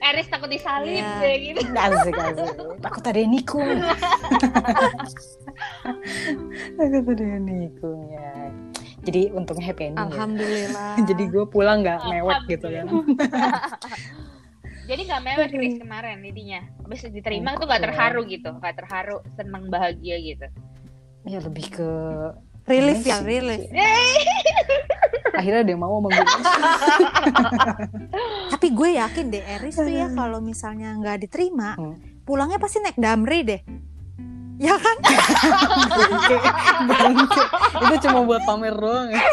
Eris 0.01 0.25
takut 0.25 0.49
disalib 0.49 0.97
Iya. 0.97 1.21
kayak 1.21 1.37
gitu. 1.45 1.61
Asik, 1.69 2.17
asik 2.17 2.57
Takut 2.81 3.05
ada 3.05 3.21
nikung 3.29 3.61
Takut 6.81 7.13
ada 7.13 7.37
nikung 7.37 8.09
ya. 8.09 8.49
Jadi 9.03 9.35
untungnya 9.35 9.67
happy 9.69 9.83
ending 9.93 10.01
ya. 10.01 10.09
Alhamdulillah. 10.09 10.97
Jadi 11.13 11.23
gue 11.29 11.45
pulang 11.45 11.85
gak 11.85 12.09
mewek 12.09 12.41
gitu 12.49 12.73
kan 12.73 12.89
Jadi 14.83 15.01
nggak 15.07 15.21
mewek 15.23 15.47
Chris 15.49 15.75
kemarin 15.79 16.19
intinya. 16.19 16.61
Habis 16.83 17.07
diterima 17.07 17.55
tuh 17.55 17.65
nggak 17.65 17.83
terharu 17.87 18.21
gitu, 18.27 18.49
nggak 18.51 18.75
terharu, 18.83 19.23
seneng 19.39 19.71
bahagia 19.71 20.19
gitu. 20.19 20.47
Ya 21.23 21.39
lebih 21.39 21.71
ke 21.71 21.89
relief 22.67 22.99
Iya 23.03 23.15
ya 23.15 23.17
relief 23.23 23.63
Akhirnya 25.39 25.63
dia 25.65 25.77
mau 25.79 25.99
sama 25.99 26.09
gue 26.13 26.25
tapi 28.53 28.67
gue 28.71 28.89
yakin 28.95 29.25
deh 29.27 29.43
Eris 29.43 29.75
tuh 29.75 29.89
ya 29.89 30.07
kalau 30.13 30.39
misalnya 30.39 30.95
nggak 30.95 31.27
diterima 31.27 31.75
Hmm. 31.75 31.95
pulangnya 32.23 32.59
pasti 32.61 32.79
naik 32.79 32.95
damri 32.95 33.43
deh. 33.43 33.61
Ya 34.61 34.77
kan? 34.77 34.97
Bangke, 35.97 36.37
bangke. 36.85 37.43
Itu 37.83 37.95
cuma 38.07 38.19
buat 38.23 38.41
pamer 38.45 38.75
doang 38.77 39.09
ya 39.11 39.23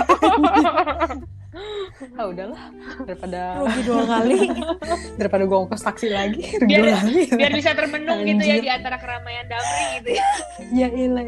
Ah 2.17 2.26
udahlah. 2.26 2.61
Daripada 3.02 3.40
rugi 3.61 3.81
dua 3.83 4.02
kali. 4.02 4.38
Daripada 5.21 5.43
gue 5.45 5.59
ongkos 5.59 5.83
taksi 5.83 6.09
lagi 6.09 6.43
rugi 6.57 6.67
Biar- 6.67 6.83
dua 6.83 6.97
lagi 6.97 7.23
Biar 7.31 7.52
bisa 7.52 7.71
termenung 7.73 8.21
gitu 8.23 8.40
ya 8.40 8.57
Anjir. 8.57 8.64
di 8.64 8.71
antara 8.71 8.97
keramaian 8.97 9.45
damri 9.45 9.85
gitu 10.00 10.11
ya. 10.17 10.26
ya 10.73 10.88
ilah 10.90 11.26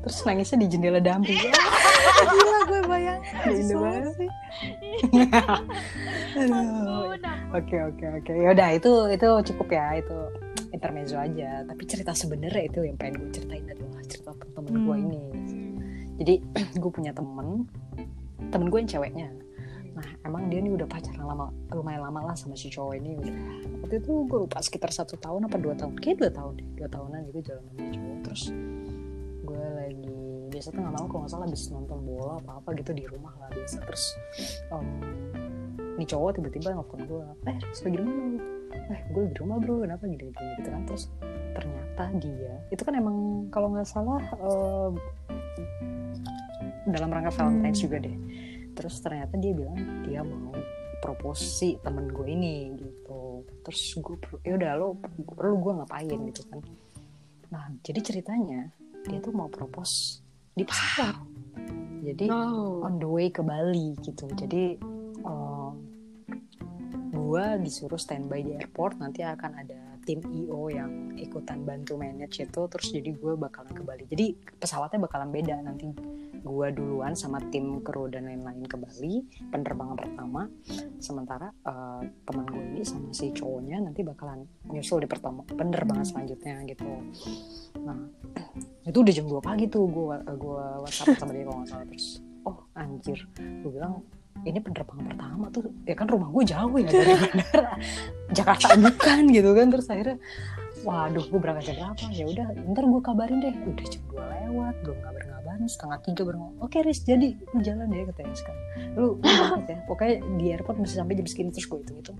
terus 0.00 0.16
nangisnya 0.24 0.58
di 0.58 0.68
jendela 0.68 0.98
damri. 0.98 1.36
Ya 1.36 1.52
gila 2.32 2.58
gue 2.64 2.80
bayangin. 2.84 3.32
Soalnya 3.44 3.76
banget 3.76 4.12
sih. 4.16 4.30
oke 7.52 7.76
oke 7.90 8.04
oke. 8.18 8.32
Yaudah 8.32 8.68
itu 8.72 8.90
itu 9.10 9.28
cukup 9.52 9.68
ya. 9.70 9.86
Itu 9.98 10.16
intermezzo 10.70 11.16
aja. 11.16 11.64
Tapi 11.64 11.82
cerita 11.84 12.12
sebenarnya 12.12 12.62
itu 12.64 12.80
yang 12.82 12.96
pengen 12.96 13.20
gue 13.20 13.30
ceritain 13.32 13.64
adalah 13.66 14.02
cerita 14.06 14.30
temen 14.54 14.74
gue 14.80 14.96
Hmm. 14.96 15.04
ini. 15.04 15.22
Jadi 16.20 16.34
gue 16.82 16.90
punya 16.90 17.12
temen. 17.12 17.68
Temen 18.50 18.66
gue 18.66 18.78
yang 18.80 18.90
ceweknya 18.90 19.28
nah 20.00 20.08
emang 20.24 20.48
dia 20.48 20.64
nih 20.64 20.72
udah 20.72 20.88
pacaran 20.88 21.28
lama 21.28 21.52
lumayan 21.76 22.00
lama 22.00 22.32
lah 22.32 22.34
sama 22.34 22.56
si 22.56 22.72
cowok 22.72 22.96
ini 22.96 23.20
udah 23.20 23.34
waktu 23.84 24.00
itu 24.00 24.12
gue 24.24 24.38
lupa 24.48 24.64
sekitar 24.64 24.88
satu 24.88 25.20
tahun 25.20 25.44
apa 25.44 25.60
dua 25.60 25.76
tahun 25.76 25.92
kayak 26.00 26.16
dua 26.24 26.30
tahun 26.32 26.52
deh 26.56 26.68
dua 26.80 26.88
tahunan 26.88 27.20
gitu 27.28 27.38
jalan 27.52 27.62
sama 27.68 27.84
cowok 27.92 28.16
terus 28.24 28.42
gue 29.44 29.64
lagi 29.76 30.16
biasa 30.50 30.66
tuh 30.72 30.80
nggak 30.80 30.94
mau 30.96 31.04
kalau 31.04 31.20
nggak 31.20 31.32
salah 31.36 31.46
habis 31.46 31.62
nonton 31.68 31.98
bola 32.00 32.34
apa 32.40 32.50
apa 32.64 32.68
gitu 32.80 32.90
di 32.96 33.04
rumah 33.04 33.32
lah 33.36 33.48
biasa 33.52 33.76
terus 33.84 34.04
em, 34.72 34.86
nih 36.00 36.08
cowok 36.08 36.30
tiba-tiba 36.40 36.68
nelfon 36.72 37.00
gue 37.04 37.22
eh 37.44 37.56
lagi 37.60 37.88
di 37.92 37.98
mana 38.00 38.08
lu?" 38.08 38.40
eh 38.90 39.00
gue 39.12 39.22
di 39.28 39.34
rumah 39.36 39.56
bro 39.60 39.74
kenapa 39.84 40.02
gini 40.08 40.32
gini 40.32 40.52
gitu 40.62 40.68
kan 40.72 40.82
terus 40.88 41.04
ternyata 41.52 42.02
dia 42.22 42.54
itu 42.72 42.82
kan 42.82 42.94
emang 42.96 43.16
kalau 43.52 43.68
nggak 43.68 43.84
salah 43.84 44.22
em, 44.40 44.92
dalam 46.88 47.12
rangka 47.12 47.30
Valentine's 47.36 47.78
Hmm. 47.78 47.84
juga 47.84 47.96
deh 48.08 48.16
terus 48.80 48.96
ternyata 49.04 49.36
dia 49.36 49.52
bilang 49.52 49.76
dia 50.08 50.24
mau 50.24 50.56
propose 51.04 51.44
si 51.44 51.68
temen 51.84 52.08
gue 52.08 52.24
ini 52.32 52.72
gitu. 52.80 53.44
Terus 53.60 53.80
gue 54.00 54.16
ya 54.48 54.56
udah 54.56 54.72
lo 54.80 54.96
lo 55.36 55.54
gue 55.60 55.72
ngapain 55.84 56.18
gitu 56.32 56.42
kan. 56.48 56.64
Nah 57.52 57.68
jadi 57.84 58.00
ceritanya 58.00 58.72
dia 59.04 59.20
tuh 59.20 59.36
mau 59.36 59.52
propose 59.52 60.24
di 60.56 60.64
pesawat 60.64 61.20
jadi 62.00 62.32
Oh. 62.32 62.84
on 62.84 62.96
the 62.96 63.08
way 63.08 63.28
ke 63.28 63.44
Bali 63.44 63.96
gitu. 64.00 64.24
Jadi 64.32 64.80
eh, 65.20 65.70
gue 67.12 67.44
disuruh 67.60 68.00
standby 68.00 68.40
di 68.40 68.56
airport 68.56 68.96
nanti 69.00 69.20
akan 69.20 69.52
ada 69.60 69.79
tim 70.10 70.26
IO 70.26 70.66
yang 70.66 71.14
ikutan 71.14 71.62
bantu 71.62 71.94
manage 71.94 72.42
itu 72.42 72.60
terus 72.66 72.90
jadi 72.90 73.14
gue 73.14 73.38
bakalan 73.38 73.70
ke 73.70 73.82
Bali. 73.86 74.04
Jadi 74.10 74.34
pesawatnya 74.58 75.06
bakalan 75.06 75.30
beda. 75.30 75.62
Nanti 75.62 75.86
gue 76.42 76.66
duluan 76.74 77.14
sama 77.14 77.38
tim 77.54 77.78
kru 77.78 78.10
dan 78.10 78.26
lain-lain 78.26 78.66
ke 78.66 78.74
Bali 78.74 79.22
penerbangan 79.54 79.94
pertama. 79.94 80.50
Sementara 80.98 81.54
eh, 81.62 82.02
teman 82.26 82.46
gue 82.50 82.64
ini 82.74 82.82
sama 82.82 83.14
si 83.14 83.30
cowoknya 83.30 83.86
nanti 83.86 84.02
bakalan 84.02 84.42
nyusul 84.66 84.98
di 84.98 85.06
pertama 85.06 85.46
penerbangan 85.46 86.02
selanjutnya 86.02 86.66
gitu. 86.66 86.90
Nah 87.78 87.98
itu 88.90 88.98
udah 88.98 89.14
jam 89.14 89.30
2 89.30 89.38
pagi 89.38 89.70
tuh 89.70 89.86
gue 89.86 90.16
gue 90.26 90.64
whatsapp 90.82 91.14
sama 91.14 91.30
dia 91.30 91.46
kalau 91.46 91.62
nggak 91.62 91.70
salah. 91.70 91.86
Terus 91.86 92.06
oh 92.42 92.58
anjir. 92.74 93.18
Gue 93.38 93.70
bilang 93.78 94.02
ini 94.44 94.58
penerbangan 94.62 95.04
pertama 95.12 95.44
tuh 95.52 95.68
ya 95.84 95.94
kan 95.96 96.06
rumah 96.08 96.28
gue 96.32 96.44
jauh 96.48 96.76
ya 96.80 96.88
dari 96.88 97.14
bandara. 97.22 97.72
Jakarta 98.32 98.68
bukan 98.78 99.22
gitu 99.28 99.50
kan 99.52 99.66
terus 99.68 99.86
akhirnya 99.92 100.18
waduh 100.80 101.24
gue 101.28 101.40
berangkat 101.40 101.64
jam 101.72 101.92
berapa? 101.92 102.04
Ya 102.08 102.24
udah 102.24 102.46
ntar 102.72 102.84
gue 102.88 103.00
kabarin 103.04 103.38
deh. 103.44 103.54
Udah 103.68 103.86
jam 103.86 104.02
2 104.08 104.16
lewat 104.16 104.74
belum 104.80 104.98
kabar 105.04 105.22
ngabarin 105.28 105.68
setengah 105.68 105.98
tiga 106.08 106.22
baru 106.24 106.38
oke 106.64 106.78
Riz 106.80 107.04
jadi 107.04 107.36
lu 107.36 107.60
jalan 107.60 107.86
deh 107.92 108.08
katanya 108.08 108.34
sekarang. 108.36 108.64
Lu 108.96 109.06
berangkat 109.20 109.64
ya. 109.68 109.78
Pokoknya 109.84 110.14
di 110.40 110.44
airport 110.56 110.76
mesti 110.80 110.96
sampai 110.96 111.14
jam 111.20 111.26
segini 111.28 111.50
terus 111.52 111.68
gue 111.68 111.78
hitung 111.84 111.98
hitung 112.00 112.18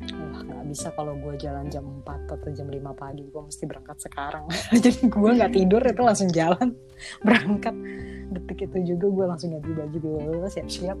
wah 0.00 0.40
nggak 0.40 0.64
bisa 0.72 0.88
kalau 0.96 1.12
gue 1.12 1.34
jalan 1.36 1.68
jam 1.68 1.84
4 1.84 2.24
atau 2.24 2.50
jam 2.56 2.66
5 2.72 2.80
pagi 2.96 3.24
gue 3.28 3.42
mesti 3.44 3.64
berangkat 3.68 3.98
sekarang. 4.00 4.48
Jadi 4.84 5.12
gue 5.12 5.30
nggak 5.36 5.52
tidur 5.52 5.82
itu 5.84 6.02
langsung 6.02 6.30
jalan 6.32 6.72
berangkat. 7.20 7.74
Detik 8.32 8.70
itu 8.70 8.96
juga 8.96 9.06
gue 9.12 9.24
langsung 9.28 9.52
ganti 9.52 9.70
baju 9.76 9.98
gue 10.00 10.48
siap-siap 10.48 10.98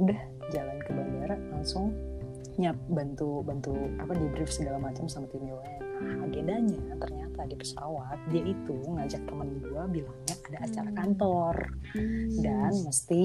udah 0.00 0.20
jalan 0.50 0.78
ke 0.82 0.90
bandara 0.96 1.36
langsung 1.52 1.92
nyap 2.58 2.76
bantu 2.90 3.44
bantu 3.46 3.72
apa 4.00 4.12
di 4.16 4.26
brief 4.34 4.50
segala 4.50 4.76
macam 4.80 5.06
sama 5.06 5.30
tim 5.30 5.46
UN 5.46 5.80
nah, 6.02 6.26
agendanya 6.28 6.96
ternyata 6.98 7.40
di 7.46 7.56
pesawat 7.56 8.18
dia 8.28 8.42
itu 8.44 8.76
ngajak 8.90 9.22
temen 9.24 9.48
gue 9.62 9.82
bilangnya 10.00 10.40
ada 10.50 10.66
acara 10.66 10.90
kantor. 10.90 11.54
Dan 12.42 12.72
mesti 12.82 13.22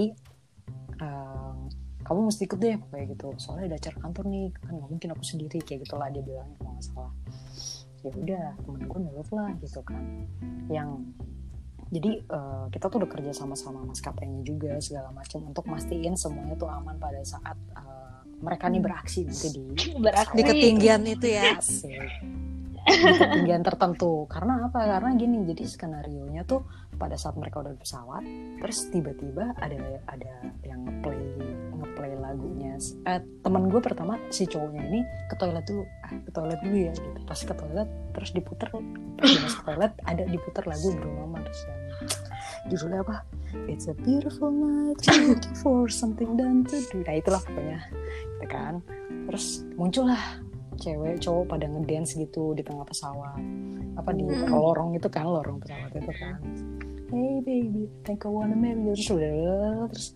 ehm, 1.02 1.58
kamu 2.06 2.20
mesti 2.30 2.42
ikut 2.46 2.60
deh 2.62 2.78
kayak 2.94 3.06
gitu. 3.18 3.28
Soalnya 3.42 3.74
ada 3.74 3.78
acara 3.82 3.98
kantor 3.98 4.24
nih 4.30 4.46
kan 4.62 4.74
nggak 4.78 4.90
mungkin 4.94 5.10
aku 5.18 5.24
sendiri 5.26 5.58
kayak 5.66 5.90
gitulah 5.90 6.08
dia 6.14 6.22
bilangnya 6.22 6.56
kalau 6.62 6.72
nggak 6.78 6.86
salah. 6.86 7.14
Ya 8.06 8.12
udah 8.14 8.46
temen 8.62 8.82
gue 8.86 9.00
nurut 9.02 9.30
lah 9.34 9.50
gitu 9.58 9.82
kan. 9.82 10.04
Yang 10.70 10.90
jadi 11.96 12.12
eh, 12.28 12.66
kita 12.76 12.92
tuh 12.92 13.04
udah 13.04 13.10
kerja 13.10 13.32
sama 13.32 13.56
sama 13.56 13.88
maskapainya 13.88 14.44
juga 14.44 14.76
segala 14.84 15.16
macam 15.16 15.48
untuk 15.48 15.64
mastiin 15.72 16.20
semuanya 16.20 16.60
tuh 16.60 16.68
aman 16.68 17.00
pada 17.00 17.24
saat 17.24 17.56
eh, 17.56 18.20
mereka 18.44 18.68
nih 18.68 18.84
beraksi 18.84 19.24
nanti 19.24 19.48
di 19.56 19.64
Beraksi. 20.06 20.36
di 20.36 20.44
ketinggian 20.44 21.02
itu 21.08 21.28
ya 21.32 21.56
Asik. 21.56 21.96
di 22.86 23.18
ketinggian 23.18 23.64
tertentu 23.64 24.28
karena 24.28 24.68
apa 24.68 24.78
karena 24.86 25.10
gini 25.16 25.48
jadi 25.48 25.64
skenario 25.66 26.28
nya 26.30 26.44
tuh 26.44 26.68
pada 27.00 27.16
saat 27.16 27.34
mereka 27.40 27.64
udah 27.64 27.74
di 27.74 27.80
pesawat 27.82 28.24
terus 28.62 28.78
tiba-tiba 28.92 29.56
ada 29.58 30.04
ada 30.12 30.32
yang 30.68 30.86
ngeplay 30.86 31.24
lagunya. 32.26 32.74
Eh, 33.06 33.22
temen 33.46 33.70
gue 33.70 33.82
pertama 33.82 34.18
si 34.34 34.50
cowoknya 34.50 34.82
ini 34.90 35.02
ke 35.30 35.36
toilet 35.38 35.66
dulu. 35.70 35.86
Ah, 36.02 36.12
ke 36.18 36.32
toilet 36.34 36.60
dulu 36.66 36.78
ya 36.90 36.94
gitu. 36.98 37.20
Pas 37.24 37.40
ke 37.40 37.54
toilet 37.54 37.90
terus 38.18 38.30
diputer 38.34 38.68
pas 38.74 39.30
masuk 39.46 39.62
toilet 39.62 39.94
ada 40.10 40.24
diputer 40.26 40.64
lagu 40.66 40.90
Bruno 40.98 41.30
Mars 41.30 41.60
yang 41.70 41.82
judulnya 42.74 43.00
apa? 43.06 43.16
It's 43.70 43.88
a 43.88 43.96
beautiful 43.96 44.50
night 44.50 45.00
looking 45.06 45.56
for 45.62 45.88
something 45.88 46.34
done 46.36 46.66
to 46.68 46.82
do. 46.90 47.06
Nah 47.06 47.16
itulah 47.16 47.40
pokoknya 47.46 47.80
gitu 48.42 48.46
kan. 48.50 48.82
Terus 49.30 49.64
muncullah 49.78 50.20
cewek 50.76 51.24
cowok 51.24 51.56
pada 51.56 51.66
ngedance 51.72 52.20
gitu 52.20 52.52
di 52.52 52.66
tengah 52.66 52.84
pesawat. 52.84 53.40
Apa 53.96 54.12
di 54.12 54.28
Mm-mm. 54.28 54.52
lorong 54.52 54.98
itu 54.98 55.08
kan 55.08 55.30
lorong 55.30 55.62
pesawat 55.64 55.92
itu 55.96 56.14
kan. 56.20 56.42
Hey 57.14 57.40
baby 57.46 57.88
think 58.04 58.26
I 58.26 58.34
wanna 58.34 58.58
marry 58.58 58.82
you. 58.82 58.98
Terus 58.98 59.14
udah 59.14 59.34
terus 59.94 60.08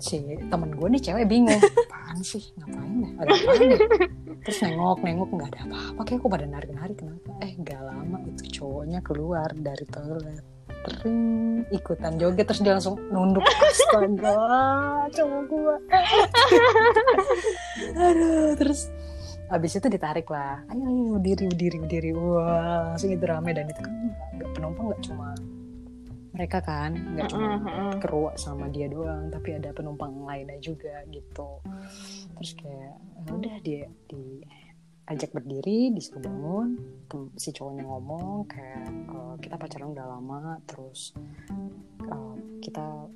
si 0.00 0.16
temen 0.48 0.72
gue 0.72 0.88
nih 0.96 1.02
cewek 1.04 1.26
bingung. 1.28 1.60
Apaan 1.86 2.18
sih? 2.24 2.42
Ngapain 2.56 3.04
ya? 3.04 3.08
Ada 3.20 3.30
apaan 3.36 3.62
ya? 3.68 3.78
Terus 4.40 4.58
nengok 4.64 4.98
nengok 5.04 5.28
nggak 5.36 5.48
ada 5.52 5.60
apa-apa. 5.68 6.00
Kayak 6.08 6.18
kok 6.24 6.30
pada 6.32 6.46
narik 6.48 6.70
narik 6.72 6.96
kenapa? 6.96 7.30
Eh 7.44 7.52
gak 7.60 7.82
lama 7.84 8.18
itu 8.24 8.42
cowoknya 8.60 9.00
keluar 9.04 9.48
dari 9.52 9.84
toilet. 9.86 10.44
Tering, 10.80 11.68
ikutan 11.68 12.16
joget. 12.16 12.48
Terus 12.48 12.60
dia 12.64 12.72
langsung 12.72 12.96
nunduk. 13.12 13.44
Astaga 13.70 14.36
cowok 15.12 15.42
gue 15.46 15.76
aduh 18.00 18.52
terus 18.58 18.92
abis 19.50 19.76
itu 19.76 19.86
ditarik 19.92 20.26
lah. 20.32 20.64
Ayo 20.72 20.84
ayo 20.88 21.04
berdiri 21.20 21.44
berdiri 21.52 21.76
berdiri 21.82 22.10
wah 22.16 22.94
langsung 22.94 23.12
itu 23.12 23.24
rame 23.28 23.50
dan 23.52 23.68
itu 23.68 23.80
kan 23.82 23.94
nggak 24.40 24.50
penumpang 24.56 24.84
nggak 24.88 25.02
cuma 25.04 25.34
mereka 26.30 26.62
kan 26.62 26.94
nggak 26.94 27.28
cuma 27.30 27.58
keruak 27.98 28.36
sama 28.38 28.70
dia 28.70 28.86
doang 28.86 29.28
tapi 29.28 29.58
ada 29.58 29.74
penumpang 29.74 30.14
lainnya 30.22 30.58
juga 30.62 31.02
gitu. 31.10 31.58
Terus 32.38 32.52
kayak 32.56 32.94
"Ya 33.26 33.30
udah 33.34 33.56
dia 33.60 33.84
diajak 34.08 35.30
berdiri 35.34 35.90
disuruh 35.92 36.22
bangun 36.22 36.68
si 37.34 37.50
cowoknya 37.50 37.84
ngomong 37.84 38.46
kayak 38.46 38.88
"Eh, 38.88 39.34
kita 39.42 39.54
pacaran 39.58 39.92
udah 39.92 40.06
lama 40.06 40.56
terus 40.64 41.12
eh, 42.06 42.34
kita 42.62 43.10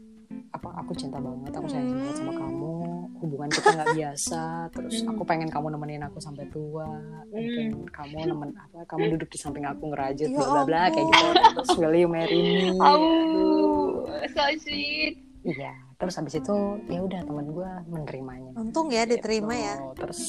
apa 0.51 0.69
aku 0.77 0.93
cinta 0.93 1.17
banget 1.17 1.51
aku 1.51 1.67
sayang 1.67 1.93
banget 1.93 2.15
sama 2.17 2.31
kamu 2.33 2.73
hubungan 3.17 3.49
kita 3.49 3.69
nggak 3.71 3.93
biasa 3.93 4.69
terus 4.71 4.93
Hmm. 4.97 5.09
aku 5.11 5.23
pengen 5.23 5.49
kamu 5.49 5.67
nemenin 5.71 6.03
aku 6.03 6.19
sampai 6.19 6.45
tua 6.47 6.87
mungkin 7.27 7.85
kamu 7.89 8.25
nemen 8.25 8.51
apa 8.55 8.79
kamu 8.87 9.03
duduk 9.13 9.29
di 9.29 9.37
samping 9.37 9.63
aku 9.63 9.89
ngerajut 9.89 10.27
Ya 10.27 10.37
bla 10.37 10.47
bla 10.49 10.63
bla 10.65 10.81
kayak 10.89 11.05
gitu 11.07 11.25
terus 11.53 11.69
will 11.75 11.93
you 11.93 12.07
marry 12.07 12.35
me 12.35 12.77
Oh, 12.77 14.05
so 14.29 14.41
sweet. 14.59 15.15
Iya, 15.43 15.71
terus 15.95 16.15
habis 16.15 16.35
itu 16.35 16.55
ya 16.87 16.99
udah 17.01 17.21
temen 17.21 17.51
gue 17.51 17.71
menerimanya. 17.87 18.51
untung 18.55 18.89
ya 18.89 19.05
diterima 19.05 19.53
ya 19.53 19.75
Gitu. 19.77 19.93
Terus 19.99 20.21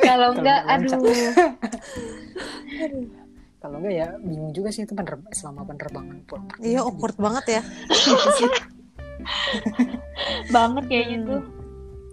Kalau 0.00 0.32
enggak, 0.32 0.64
aduh. 0.64 0.98
kalau 3.64 3.80
enggak 3.80 3.96
ya 3.96 4.08
bingung 4.20 4.52
juga 4.52 4.68
sih 4.68 4.84
itu 4.84 4.92
penerb 4.92 5.24
selama 5.32 5.64
penerbangan 5.64 6.20
pun. 6.28 6.44
iya 6.60 6.84
awkward 6.84 7.16
banget 7.16 7.44
ya 7.48 7.62
banget 10.54 10.84
kayaknya 10.90 11.18
tuh. 11.24 11.42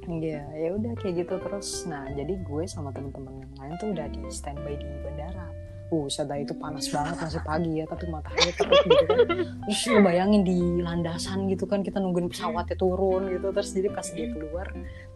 Iya, 0.09 0.43
ya 0.57 0.69
udah 0.75 0.91
kayak 0.97 1.23
gitu 1.23 1.35
terus. 1.39 1.85
Nah, 1.85 2.03
jadi 2.11 2.33
gue 2.41 2.63
sama 2.67 2.89
temen-temen 2.91 3.45
yang 3.45 3.53
lain 3.55 3.73
tuh 3.77 3.93
udah 3.93 4.05
di 4.09 4.21
standby 4.33 4.75
di 4.75 4.87
bandara. 5.05 5.47
Uh, 5.91 6.07
sada 6.07 6.39
itu 6.39 6.55
panas 6.55 6.87
banget 6.87 7.19
masih 7.19 7.43
pagi 7.43 7.71
ya, 7.83 7.85
tapi 7.85 8.07
matahari 8.07 8.51
terik 8.55 8.79
gitu 8.87 9.03
kan. 9.11 9.19
Terus 9.67 9.81
lu 9.91 9.99
bayangin 10.01 10.41
di 10.47 10.59
landasan 10.79 11.51
gitu 11.51 11.67
kan 11.67 11.83
kita 11.83 11.99
nungguin 11.99 12.31
pesawatnya 12.31 12.75
turun 12.79 13.27
gitu. 13.27 13.51
Terus 13.51 13.69
jadi 13.75 13.87
pas 13.91 14.07
dia 14.07 14.27
keluar 14.31 14.67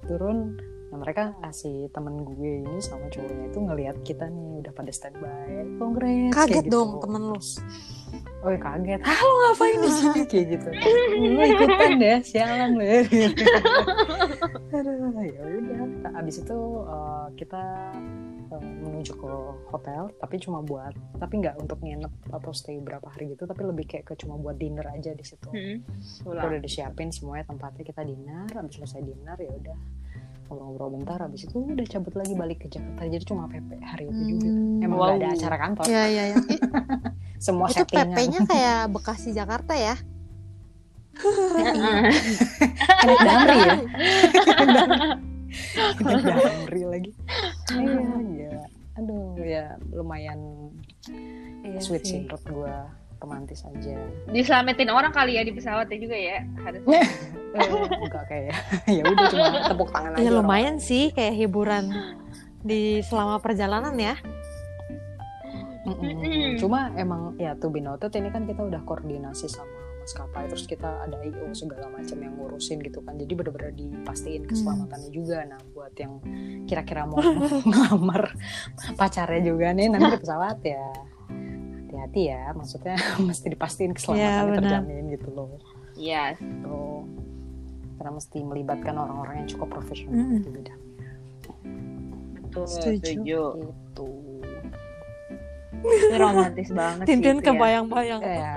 turun, 0.03 0.59
nah 0.93 0.97
mereka 1.01 1.33
si 1.49 1.89
temen 1.91 2.21
gue 2.23 2.61
ini 2.61 2.77
sama 2.77 3.09
cowoknya 3.09 3.49
itu 3.49 3.59
ngelihat 3.59 3.97
kita 4.05 4.29
nih 4.29 4.61
udah 4.65 4.73
pada 4.73 4.91
standby. 4.93 5.65
Congrats. 5.81 6.33
Kaget 6.33 6.65
gitu. 6.65 6.73
dong 6.73 6.89
temen 7.01 7.21
lu. 7.33 7.39
Oh 8.45 8.49
ya 8.53 8.59
kaget. 8.61 9.01
Ah 9.01 9.17
lo 9.17 9.33
ngapain 9.41 9.77
di 9.81 9.89
sini 9.89 10.21
kayak 10.29 10.45
gitu. 10.57 10.67
Lu 11.33 11.41
ikutan 11.41 11.91
deh, 11.97 12.17
sialan 12.21 12.69
lu 12.77 12.83
ya. 12.85 13.01
Aduh, 14.75 15.17
ya 15.21 15.41
udah. 15.41 15.81
Nah, 16.05 16.11
Abis 16.21 16.45
itu 16.45 16.59
eh, 16.85 17.27
kita 17.41 17.63
eh, 18.53 18.63
menuju 18.85 19.13
ke 19.17 19.31
hotel, 19.73 20.13
tapi 20.21 20.35
cuma 20.37 20.61
buat, 20.61 20.93
tapi 21.17 21.41
nggak 21.41 21.57
untuk 21.57 21.81
nginep 21.81 22.13
atau 22.29 22.51
stay 22.53 22.77
berapa 22.77 23.05
hari 23.09 23.33
gitu, 23.33 23.49
tapi 23.49 23.65
lebih 23.65 23.85
kayak 23.89 24.05
ke 24.05 24.13
cuma 24.19 24.37
buat 24.37 24.57
dinner 24.61 24.85
aja 24.93 25.13
di 25.13 25.25
situ. 25.25 25.49
Hmm. 25.49 25.81
Udah 26.29 26.61
disiapin 26.61 27.09
semuanya 27.09 27.49
tempatnya 27.49 27.81
kita 27.81 28.01
dinner, 28.05 28.45
abis 28.53 28.77
selesai 28.77 29.01
dinner 29.01 29.37
ya 29.41 29.51
udah 29.51 29.79
ngobrol-ngobrol 30.45 30.89
bentar, 30.93 31.17
abis 31.19 31.43
itu 31.43 31.57
udah 31.57 31.83
cabut 31.83 32.13
lagi 32.13 32.33
balik 32.33 32.57
ke 32.61 32.67
Jakarta. 32.69 33.01
Jadi 33.03 33.23
cuma 33.23 33.43
PP 33.45 33.69
hari 33.81 34.03
itu 34.05 34.21
juga. 34.29 34.47
Hmm. 34.47 34.79
Emang 34.79 34.95
Wow. 34.95 35.07
nggak 35.07 35.17
ada 35.17 35.27
acara 35.33 35.55
kantor, 35.59 35.83
Iya 35.85 36.03
iya 36.05 36.23
ya. 36.29 36.35
Ih, 36.53 36.59
semua 37.37 37.65
itu 37.67 37.73
settingan. 37.81 38.07
PP-nya 38.11 38.39
kayak 38.51 38.79
Bekasi 38.89 39.29
Jakarta 39.31 39.73
ya. 39.73 39.95
Anak 41.15 43.19
damri 43.25 43.57
ya 43.57 43.73
Anak 46.03 46.21
damri 46.25 46.81
lagi 46.83 47.11
iya 47.71 47.99
iya 48.27 48.55
aduh 48.95 49.35
ya 49.37 49.65
lumayan 49.91 50.39
Iya 51.63 51.79
sweet 51.79 52.03
sih 52.03 52.03
sih. 52.03 52.19
menurut 52.27 52.43
gue 52.43 52.75
romantis 53.19 53.63
aja 53.63 53.95
Diselamatin 54.29 54.91
orang 54.91 55.11
kali 55.11 55.39
ya 55.39 55.43
di 55.43 55.53
pesawatnya 55.53 55.97
juga 55.97 56.17
ya. 56.17 56.37
Harus. 56.61 56.81
eh, 57.57 57.69
enggak 58.03 58.23
kayak 58.27 58.55
ya 58.99 59.03
udah 59.03 59.25
cuma 59.31 59.45
tepuk 59.65 59.89
tangan 59.89 60.11
aja 60.13 60.19
Ya 60.19 60.29
orang. 60.29 60.37
lumayan 60.43 60.75
sih 60.77 61.09
kayak 61.09 61.35
hiburan 61.35 61.89
di 62.61 62.99
selama 63.01 63.39
perjalanan 63.39 63.95
ya. 63.95 64.15
Mm-mm. 65.85 66.01
Mm-mm. 66.17 66.57
cuma 66.57 66.89
emang 66.97 67.37
ya 67.37 67.53
tuh 67.53 67.69
be 67.69 67.77
noted 67.77 68.09
ini 68.17 68.33
kan 68.33 68.49
kita 68.49 68.57
udah 68.57 68.81
koordinasi 68.81 69.45
sama 69.45 69.69
maskapai 70.01 70.49
terus 70.49 70.65
kita 70.65 70.85
ada 71.01 71.17
IO 71.21 71.53
segala 71.53 71.89
macam 71.89 72.17
yang 72.17 72.33
ngurusin 72.37 72.81
gitu 72.81 73.01
kan 73.01 73.17
jadi 73.17 73.33
bener-bener 73.33 73.69
dipastiin 73.69 74.45
keselamatannya 74.45 75.13
juga 75.13 75.45
nah 75.45 75.61
buat 75.73 75.93
yang 75.93 76.21
kira-kira 76.65 77.05
mau 77.05 77.21
ngelamar 77.69 78.33
pacarnya 78.97 79.45
juga 79.45 79.73
nih 79.73 79.93
nanti 79.93 80.09
di 80.09 80.21
pesawat 80.21 80.57
ya 80.61 80.85
hati-hati 81.97 82.21
ya 82.27 82.51
maksudnya 82.51 82.95
mesti 83.27 83.47
dipastiin 83.47 83.91
keselamatannya 83.91 84.43
benar. 84.45 84.57
terjamin 84.59 85.03
gitu 85.09 85.27
loh 85.31 85.49
Iya. 85.95 86.35
Tuh. 86.61 87.07
karena 87.95 88.11
mesti 88.13 88.37
melibatkan 88.39 88.93
orang-orang 88.93 89.35
yang 89.39 89.49
cukup 89.49 89.71
profesional 89.71 90.11
Mm-mm. 90.13 90.41
di 90.41 90.49
bidangnya 90.51 91.09
Betul. 92.37 92.65
Setuju. 92.65 92.99
Setuju. 92.99 93.41
gitu 93.57 94.09
Itu 95.77 96.15
romantis 96.15 96.69
banget 96.69 97.03
sih. 97.03 97.09
Tintin 97.13 97.37
itu 97.37 97.41
ya. 97.41 97.47
kebayang-bayang. 97.49 98.21
ya 98.21 98.55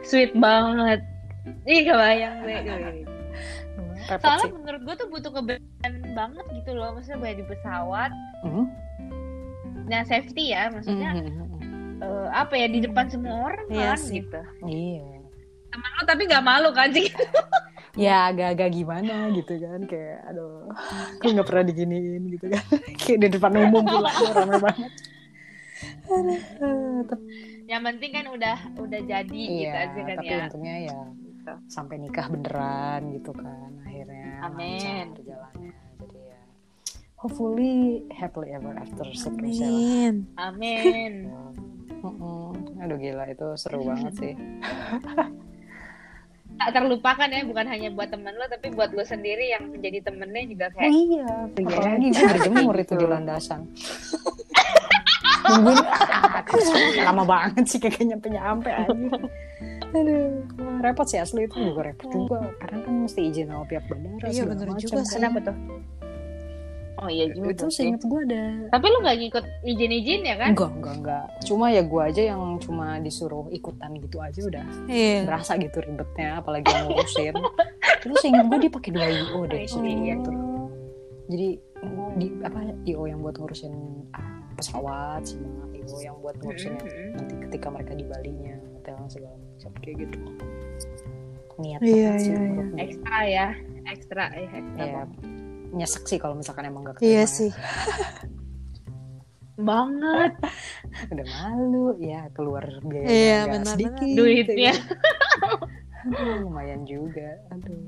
Sweet 0.00 0.32
banget. 0.32 1.00
Ih 1.64 1.82
kebayang 1.82 2.34
gue. 2.40 2.54
Soalnya 4.06 4.38
sih 4.38 4.52
menurut 4.54 4.82
gue 4.82 4.94
tuh 4.94 5.08
butuh 5.08 5.32
keberanian 5.32 5.92
banget 6.12 6.44
gitu 6.54 6.70
loh. 6.72 6.94
Maksudnya 6.94 7.18
gue 7.18 7.32
di 7.34 7.44
pesawat. 7.44 8.10
Mhm. 8.42 8.64
Nah 9.86 10.00
safety 10.04 10.44
ya. 10.48 10.70
Maksudnya 10.70 11.10
Mhm. 11.18 11.47
Eh, 11.98 12.28
apa 12.30 12.54
ya 12.54 12.66
di 12.66 12.80
depan 12.80 13.06
semua 13.06 13.34
orang 13.44 13.66
Iya 13.68 13.88
kan 13.88 13.98
sih. 13.98 14.20
gitu. 14.20 14.40
iya 14.64 15.18
Temen 15.68 15.90
lo 15.92 16.02
tapi 16.02 16.22
gak 16.24 16.40
malu 16.42 16.70
kan 16.70 16.88
sih? 16.88 17.06
ya 17.98 18.30
agak-agak 18.30 18.70
gimana 18.72 19.26
gitu 19.32 19.58
kan 19.58 19.82
kayak 19.82 20.22
aduh 20.24 20.70
aku 21.12 21.24
nggak 21.28 21.44
pernah 21.44 21.64
diginiin 21.66 22.30
gitu 22.30 22.46
kan 22.46 22.62
kayak 23.00 23.18
di 23.18 23.28
depan 23.28 23.52
umum 23.58 23.82
pula 23.82 24.06
rame 24.30 24.56
banget 24.56 24.92
Yang 27.68 27.82
penting 27.84 28.10
kan 28.12 28.26
udah 28.28 28.56
udah 28.76 29.00
jadi 29.02 29.28
gitu 29.28 29.60
iya 29.60 29.72
aja 29.84 30.00
kan 30.00 30.16
tapi 30.16 30.26
ya. 30.26 30.38
untungnya 30.46 30.76
ya 30.84 30.98
Gitu. 31.18 31.52
sampai 31.66 31.96
nikah 31.96 32.26
beneran 32.28 33.00
gitu 33.14 33.30
kan 33.32 33.70
akhirnya 33.82 34.26
Amin. 34.42 34.78
lancar 34.78 35.22
jalannya 35.22 35.72
jadi 35.98 36.18
ya 36.28 36.40
hopefully 37.16 37.76
happily 38.10 38.48
ever 38.50 38.74
after 38.74 39.06
seterusnya 39.10 39.68
Amin. 39.68 40.14
Amin. 40.36 41.12
Aduh 42.78 42.96
gila 42.96 43.24
itu 43.26 43.46
seru 43.54 43.82
banget 43.88 44.12
sih. 44.14 44.34
Tak 46.58 46.74
terlupakan 46.74 47.30
ya 47.30 47.46
bukan 47.46 47.70
hanya 47.70 47.86
buat 47.94 48.10
temen 48.10 48.34
lo 48.34 48.42
tapi 48.50 48.74
buat 48.74 48.90
lo 48.90 49.06
sendiri 49.06 49.46
yang 49.46 49.70
menjadi 49.70 50.10
temennya 50.10 50.42
juga 50.42 50.66
oh 50.66 50.74
kayak 50.74 50.90
iya 50.90 51.26
apalagi 51.46 52.08
gue 52.10 52.26
berjemur 52.26 52.74
itu 52.74 52.94
di 52.98 53.06
landasan. 53.06 53.60
Nungguin. 55.46 55.78
Lama 57.06 57.22
banget 57.22 57.62
sih 57.62 57.78
kayaknya 57.78 58.18
nyampe 58.18 58.28
nyampe 58.28 58.70
aja 58.74 58.90
aduh 59.88 60.44
repot 60.82 61.06
sih 61.06 61.16
asli 61.16 61.46
itu 61.46 61.56
juga 61.62 61.80
repot 61.86 62.10
juga. 62.10 62.42
Karena 62.58 62.76
kan 62.82 62.94
mesti 63.06 63.20
izin 63.24 63.48
sama 63.48 63.64
pihak 63.64 63.84
bandara 63.86 64.26
Iya, 64.26 64.42
bener 64.44 64.66
macam 64.66 64.82
juga 64.82 64.98
kan. 64.98 65.04
sih. 65.06 65.14
kenapa 65.14 65.38
tuh? 65.40 65.56
Oh 66.98 67.06
iya 67.06 67.30
juga 67.30 67.54
itu 67.54 67.66
sih. 67.68 67.86
seinget 67.86 68.02
gue 68.02 68.20
ada 68.24 68.42
Tapi 68.68 68.86
lu 68.86 68.98
nggak 68.98 69.16
ngikut 69.16 69.44
izin-izin 69.62 70.20
ya 70.22 70.36
kan? 70.36 70.50
enggak 70.50 70.70
enggak 70.72 70.94
enggak 70.96 71.24
cuma 71.42 71.66
ya 71.68 71.80
gue 71.80 72.02
aja 72.02 72.22
yang 72.26 72.42
cuma 72.58 72.98
disuruh 72.98 73.46
ikutan 73.48 73.94
gitu 73.96 74.18
aja 74.18 74.40
udah 74.40 74.66
Iya. 74.84 75.22
berasa 75.24 75.54
gitu 75.54 75.78
ribetnya 75.78 76.28
apalagi 76.36 76.66
yang 76.66 76.86
ngurusin 76.86 77.34
terus 78.02 78.18
ingat 78.20 78.44
gue 78.46 78.58
dia 78.60 78.72
pakai 78.72 78.90
dua 78.90 79.06
io 79.06 79.40
deh 79.44 79.60
Oh, 79.60 79.70
sini 79.70 79.92
iya. 80.00 80.14
gitu 80.14 80.30
jadi 81.28 81.48
di 82.14 82.26
apa 82.40 82.58
io 82.82 83.02
yang 83.04 83.20
buat 83.20 83.36
ngurusin 83.36 83.74
ah, 84.10 84.26
pesawat 84.52 85.22
sama 85.22 85.46
io 85.72 85.86
yang 86.00 86.18
buat 86.18 86.34
ngurusin 86.36 86.74
yang 86.74 86.82
Mm-mm. 86.82 87.10
nanti 87.14 87.34
ketika 87.46 87.66
mereka 87.68 87.92
di 87.92 88.02
Bali-nya 88.02 88.58
hotel 88.74 88.98
segala 89.06 89.36
macam 89.38 89.70
kayak 89.78 89.96
gitu 90.02 90.18
niat 91.56 91.80
Iya, 91.80 91.94
banget 92.08 92.18
sih 92.18 92.30
iya, 92.30 92.38
menurut 92.38 92.66
gue. 92.68 92.78
Ekstra 92.80 93.18
ya, 93.20 93.46
ekstra 93.84 94.24
ya, 94.30 94.48
ekstra 94.52 94.78
Iya, 94.78 94.92
banget. 94.94 95.10
Nyesek 95.70 96.04
sih 96.04 96.16
kalau 96.16 96.34
misalkan 96.34 96.64
emang 96.64 96.82
gak 96.82 96.98
Iya 96.98 97.22
keterima 97.22 97.22
ya. 97.22 97.26
sih. 97.28 97.50
banget 99.58 100.32
udah 101.10 101.26
malu 101.34 101.98
ya 101.98 102.30
keluar 102.30 102.62
biaya 102.80 103.04
Iya, 103.04 103.36
nggak 103.42 103.48
benar-benar. 103.58 103.74
sedikit 103.74 104.06
duitnya. 104.14 104.72
Aduh, 105.98 106.46
lumayan 106.46 106.86
juga 106.86 107.42
aduh 107.50 107.82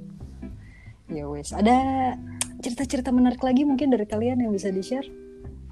ya 1.09 1.25
wes 1.27 1.51
ada 1.51 1.79
cerita-cerita 2.59 3.11
menarik 3.11 3.39
lagi 3.39 3.63
mungkin 3.63 3.89
dari 3.89 4.03
kalian 4.03 4.39
yang 4.41 4.51
bisa 4.51 4.69
di 4.69 4.83
share 4.83 5.07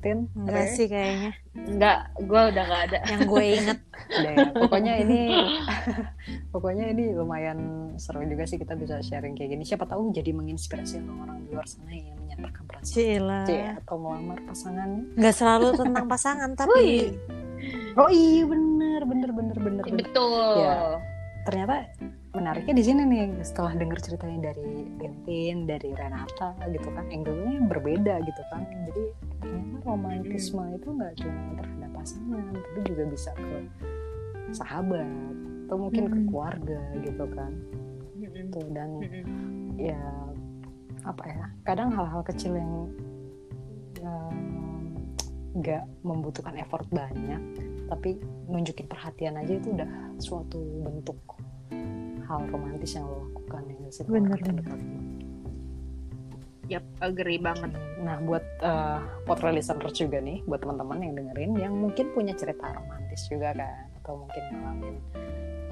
Tin 0.09 0.21
Enggak 0.33 0.66
sih 0.73 0.87
kayaknya. 0.88 1.33
Enggak, 1.53 1.99
gue 2.16 2.40
udah 2.49 2.64
gak 2.64 2.83
ada. 2.88 2.99
Yang 3.12 3.21
gue 3.29 3.44
inget. 3.44 3.79
Udah 4.09 4.33
ya. 4.33 4.47
pokoknya 4.57 4.92
ini 5.05 5.21
pokoknya 6.55 6.97
ini 6.97 7.12
lumayan 7.12 7.92
seru 8.01 8.25
juga 8.25 8.49
sih 8.49 8.57
kita 8.57 8.73
bisa 8.73 9.05
sharing 9.05 9.37
kayak 9.37 9.53
gini 9.53 9.68
siapa 9.68 9.85
tahu 9.85 10.16
jadi 10.16 10.33
menginspirasi 10.33 11.05
orang-orang 11.05 11.44
di 11.44 11.53
luar 11.53 11.68
sana 11.68 11.92
yang 11.92 12.16
menyatakan 12.16 12.62
perasaan 12.64 12.88
Cila. 12.88 13.44
C 13.44 13.53
atau 13.85 13.97
melamar 14.01 14.40
pasangannya 14.49 15.12
Nggak 15.12 15.35
selalu 15.37 15.68
tentang 15.77 16.07
pasangan, 16.09 16.51
tapi 16.57 17.12
oh 18.01 18.09
iya 18.09 18.49
bener 18.49 19.01
bener 19.05 19.31
bener 19.37 19.57
bener, 19.61 19.85
bener. 19.85 19.99
Betul. 20.09 20.57
Ya. 20.64 21.05
ternyata 21.44 21.92
menariknya 22.38 22.74
di 22.79 22.85
sini 22.87 23.03
nih 23.03 23.42
setelah 23.42 23.74
dengar 23.74 23.98
ceritanya 23.98 24.55
dari 24.55 24.87
Gentin 25.03 25.66
dari 25.66 25.90
Renata 25.90 26.55
gitu 26.70 26.88
kan 26.94 27.05
angle-nya 27.11 27.66
berbeda 27.66 28.14
gitu 28.22 28.42
kan 28.55 28.62
jadi 28.87 29.05
ternyata 29.42 29.77
romantisme 29.83 30.64
itu 30.79 30.88
nggak 30.94 31.14
cuma 31.18 31.42
terhadap 31.59 31.90
pasangan 31.98 32.44
tapi 32.55 32.81
juga 32.87 33.03
bisa 33.11 33.31
ke 33.35 33.59
sahabat 34.55 35.09
atau 35.68 35.77
mungkin 35.77 36.05
ke 36.09 36.16
Mm-mm. 36.16 36.29
keluarga 36.31 36.81
gitu 37.03 37.24
kan 37.35 37.53
Mm-mm. 38.16 38.46
tuh 38.55 38.66
dan 38.70 38.90
Mm-mm. 39.03 39.77
ya 39.77 40.01
apa 41.03 41.24
ya 41.27 41.44
kadang 41.66 41.90
hal-hal 41.90 42.22
kecil 42.22 42.55
yang 42.55 42.88
nggak 45.59 45.85
membutuhkan 46.07 46.55
effort 46.62 46.87
banyak 46.94 47.42
tapi 47.90 48.20
nunjukin 48.46 48.87
perhatian 48.87 49.40
aja 49.40 49.59
itu 49.59 49.74
udah 49.74 49.88
suatu 50.20 50.61
bentuk 50.87 51.18
hal 52.29 52.45
romantis 52.53 52.95
yang 52.95 53.09
lo 53.09 53.25
lakukan 53.33 53.64
ya 53.73 53.91
sih 53.91 54.05
ke 54.05 54.11
Bener, 54.12 54.38
bener. 54.38 54.79
Yap, 56.69 56.85
agree 57.01 57.41
banget. 57.41 57.73
Nah 58.05 58.21
buat 58.21 58.45
uh, 58.61 59.01
potret 59.25 59.57
listeners 59.57 59.97
juga 59.97 60.21
nih 60.21 60.45
buat 60.45 60.61
teman-teman 60.61 61.01
yang 61.01 61.17
dengerin 61.17 61.57
yang 61.57 61.73
mungkin 61.73 62.12
punya 62.12 62.37
cerita 62.37 62.77
romantis 62.77 63.25
juga 63.33 63.57
kan 63.57 63.88
atau 64.05 64.21
mungkin 64.21 64.45
ngalamin 64.53 65.01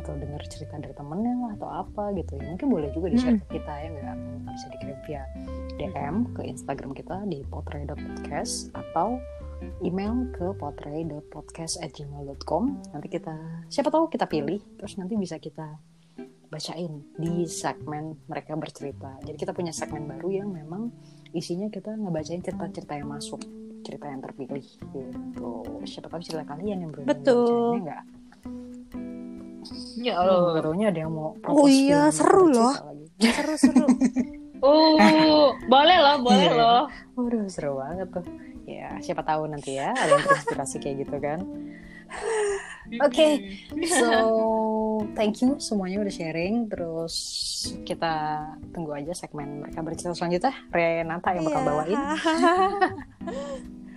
atau 0.01 0.17
dengar 0.23 0.39
cerita 0.47 0.79
dari 0.79 0.95
temennya 0.95 1.35
lah 1.35 1.59
atau 1.59 1.67
apa 1.83 2.15
gitu 2.15 2.39
ya 2.39 2.55
mungkin 2.55 2.71
boleh 2.71 2.95
juga 2.95 3.11
di 3.11 3.19
share 3.19 3.43
ke 3.43 3.59
kita 3.59 3.75
ya 3.75 3.91
nggak 3.91 4.15
bisa 4.55 4.71
dikirim 4.71 4.95
via 5.03 5.27
DM 5.77 6.31
ke 6.31 6.47
Instagram 6.47 6.95
kita 6.95 7.27
di 7.27 7.43
potret.podcast 7.51 8.71
atau 8.71 9.19
email 9.83 10.31
ke 10.31 10.55
potret.podcast@gmail.com 10.63 12.63
nanti 12.95 13.09
kita 13.11 13.67
siapa 13.67 13.91
tahu 13.91 14.07
kita 14.07 14.31
pilih 14.31 14.63
terus 14.79 14.95
nanti 14.95 15.19
bisa 15.19 15.43
kita 15.43 15.75
bacain 16.47 17.05
di 17.15 17.45
segmen 17.45 18.15
mereka 18.27 18.55
bercerita 18.55 19.19
jadi 19.23 19.37
kita 19.37 19.53
punya 19.53 19.71
segmen 19.71 20.07
baru 20.07 20.29
yang 20.33 20.49
memang 20.49 20.91
isinya 21.31 21.67
kita 21.67 21.93
ngebacain 21.93 22.41
cerita-cerita 22.41 22.95
yang 22.95 23.09
masuk 23.09 23.43
cerita 23.83 24.07
yang 24.07 24.21
terpilih 24.21 24.63
gitu 24.63 25.53
siapa 25.85 26.07
tahu 26.07 26.21
cerita 26.21 26.45
kalian 26.45 26.79
yang 26.81 26.91
belum 26.91 27.07
Betul. 27.07 27.45
bacainnya 27.45 27.83
nggak 27.85 28.05
Ya 29.97 30.15
oh. 30.15 30.55
Allah. 30.55 30.63
taunya 30.63 30.95
ada 30.95 31.01
yang 31.01 31.11
mau 31.11 31.35
Oh 31.43 31.67
iya, 31.67 32.07
seru 32.09 32.47
loh. 32.49 32.71
seru-seru. 33.19 33.87
Uh, 34.57 35.53
boleh 35.69 35.99
loh, 36.01 36.17
boleh 36.25 36.49
Iya. 36.49 36.57
loh. 36.57 36.83
Waduh 37.13 37.45
seru 37.47 37.77
banget 37.77 38.09
tuh 38.09 38.25
ya 38.65 38.89
siapa 38.99 39.21
tahu 39.21 39.47
nanti 39.47 39.77
ya 39.77 39.93
ada 39.93 40.11
yang 40.11 40.25
terinspirasi 40.25 40.77
kayak 40.81 40.97
gitu 41.05 41.17
kan 41.21 41.39
Oke. 43.07 43.29
so 43.87 44.09
thank 45.15 45.39
you 45.39 45.55
semuanya 45.59 46.01
udah 46.01 46.11
sharing 46.11 46.67
terus 46.67 47.15
kita 47.85 48.43
tunggu 48.73 48.97
aja 48.97 49.13
segmen 49.13 49.63
mereka 49.63 49.85
bercerita 49.85 50.17
selanjutnya 50.17 50.55
Renata 50.71 51.31
yang 51.33 51.45
bakal 51.45 51.61
Iya. 51.61 51.69
bawain 51.69 52.01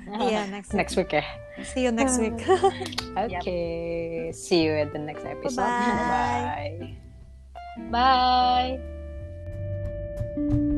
Iya, 0.10 0.42
next 0.50 0.74
week. 0.74 0.78
next 0.78 0.96
week 0.98 1.12
ya 1.14 1.26
See 1.60 1.84
you 1.84 1.92
next 1.92 2.16
week. 2.24 2.40
Oke, 3.20 3.60
see 4.32 4.64
you 4.64 4.72
at 4.80 4.96
the 4.96 4.98
next 4.98 5.28
episode. 5.28 5.68
Bye-bye. 5.68 6.96
Bye. 7.92 8.80
Bye. 10.40 10.69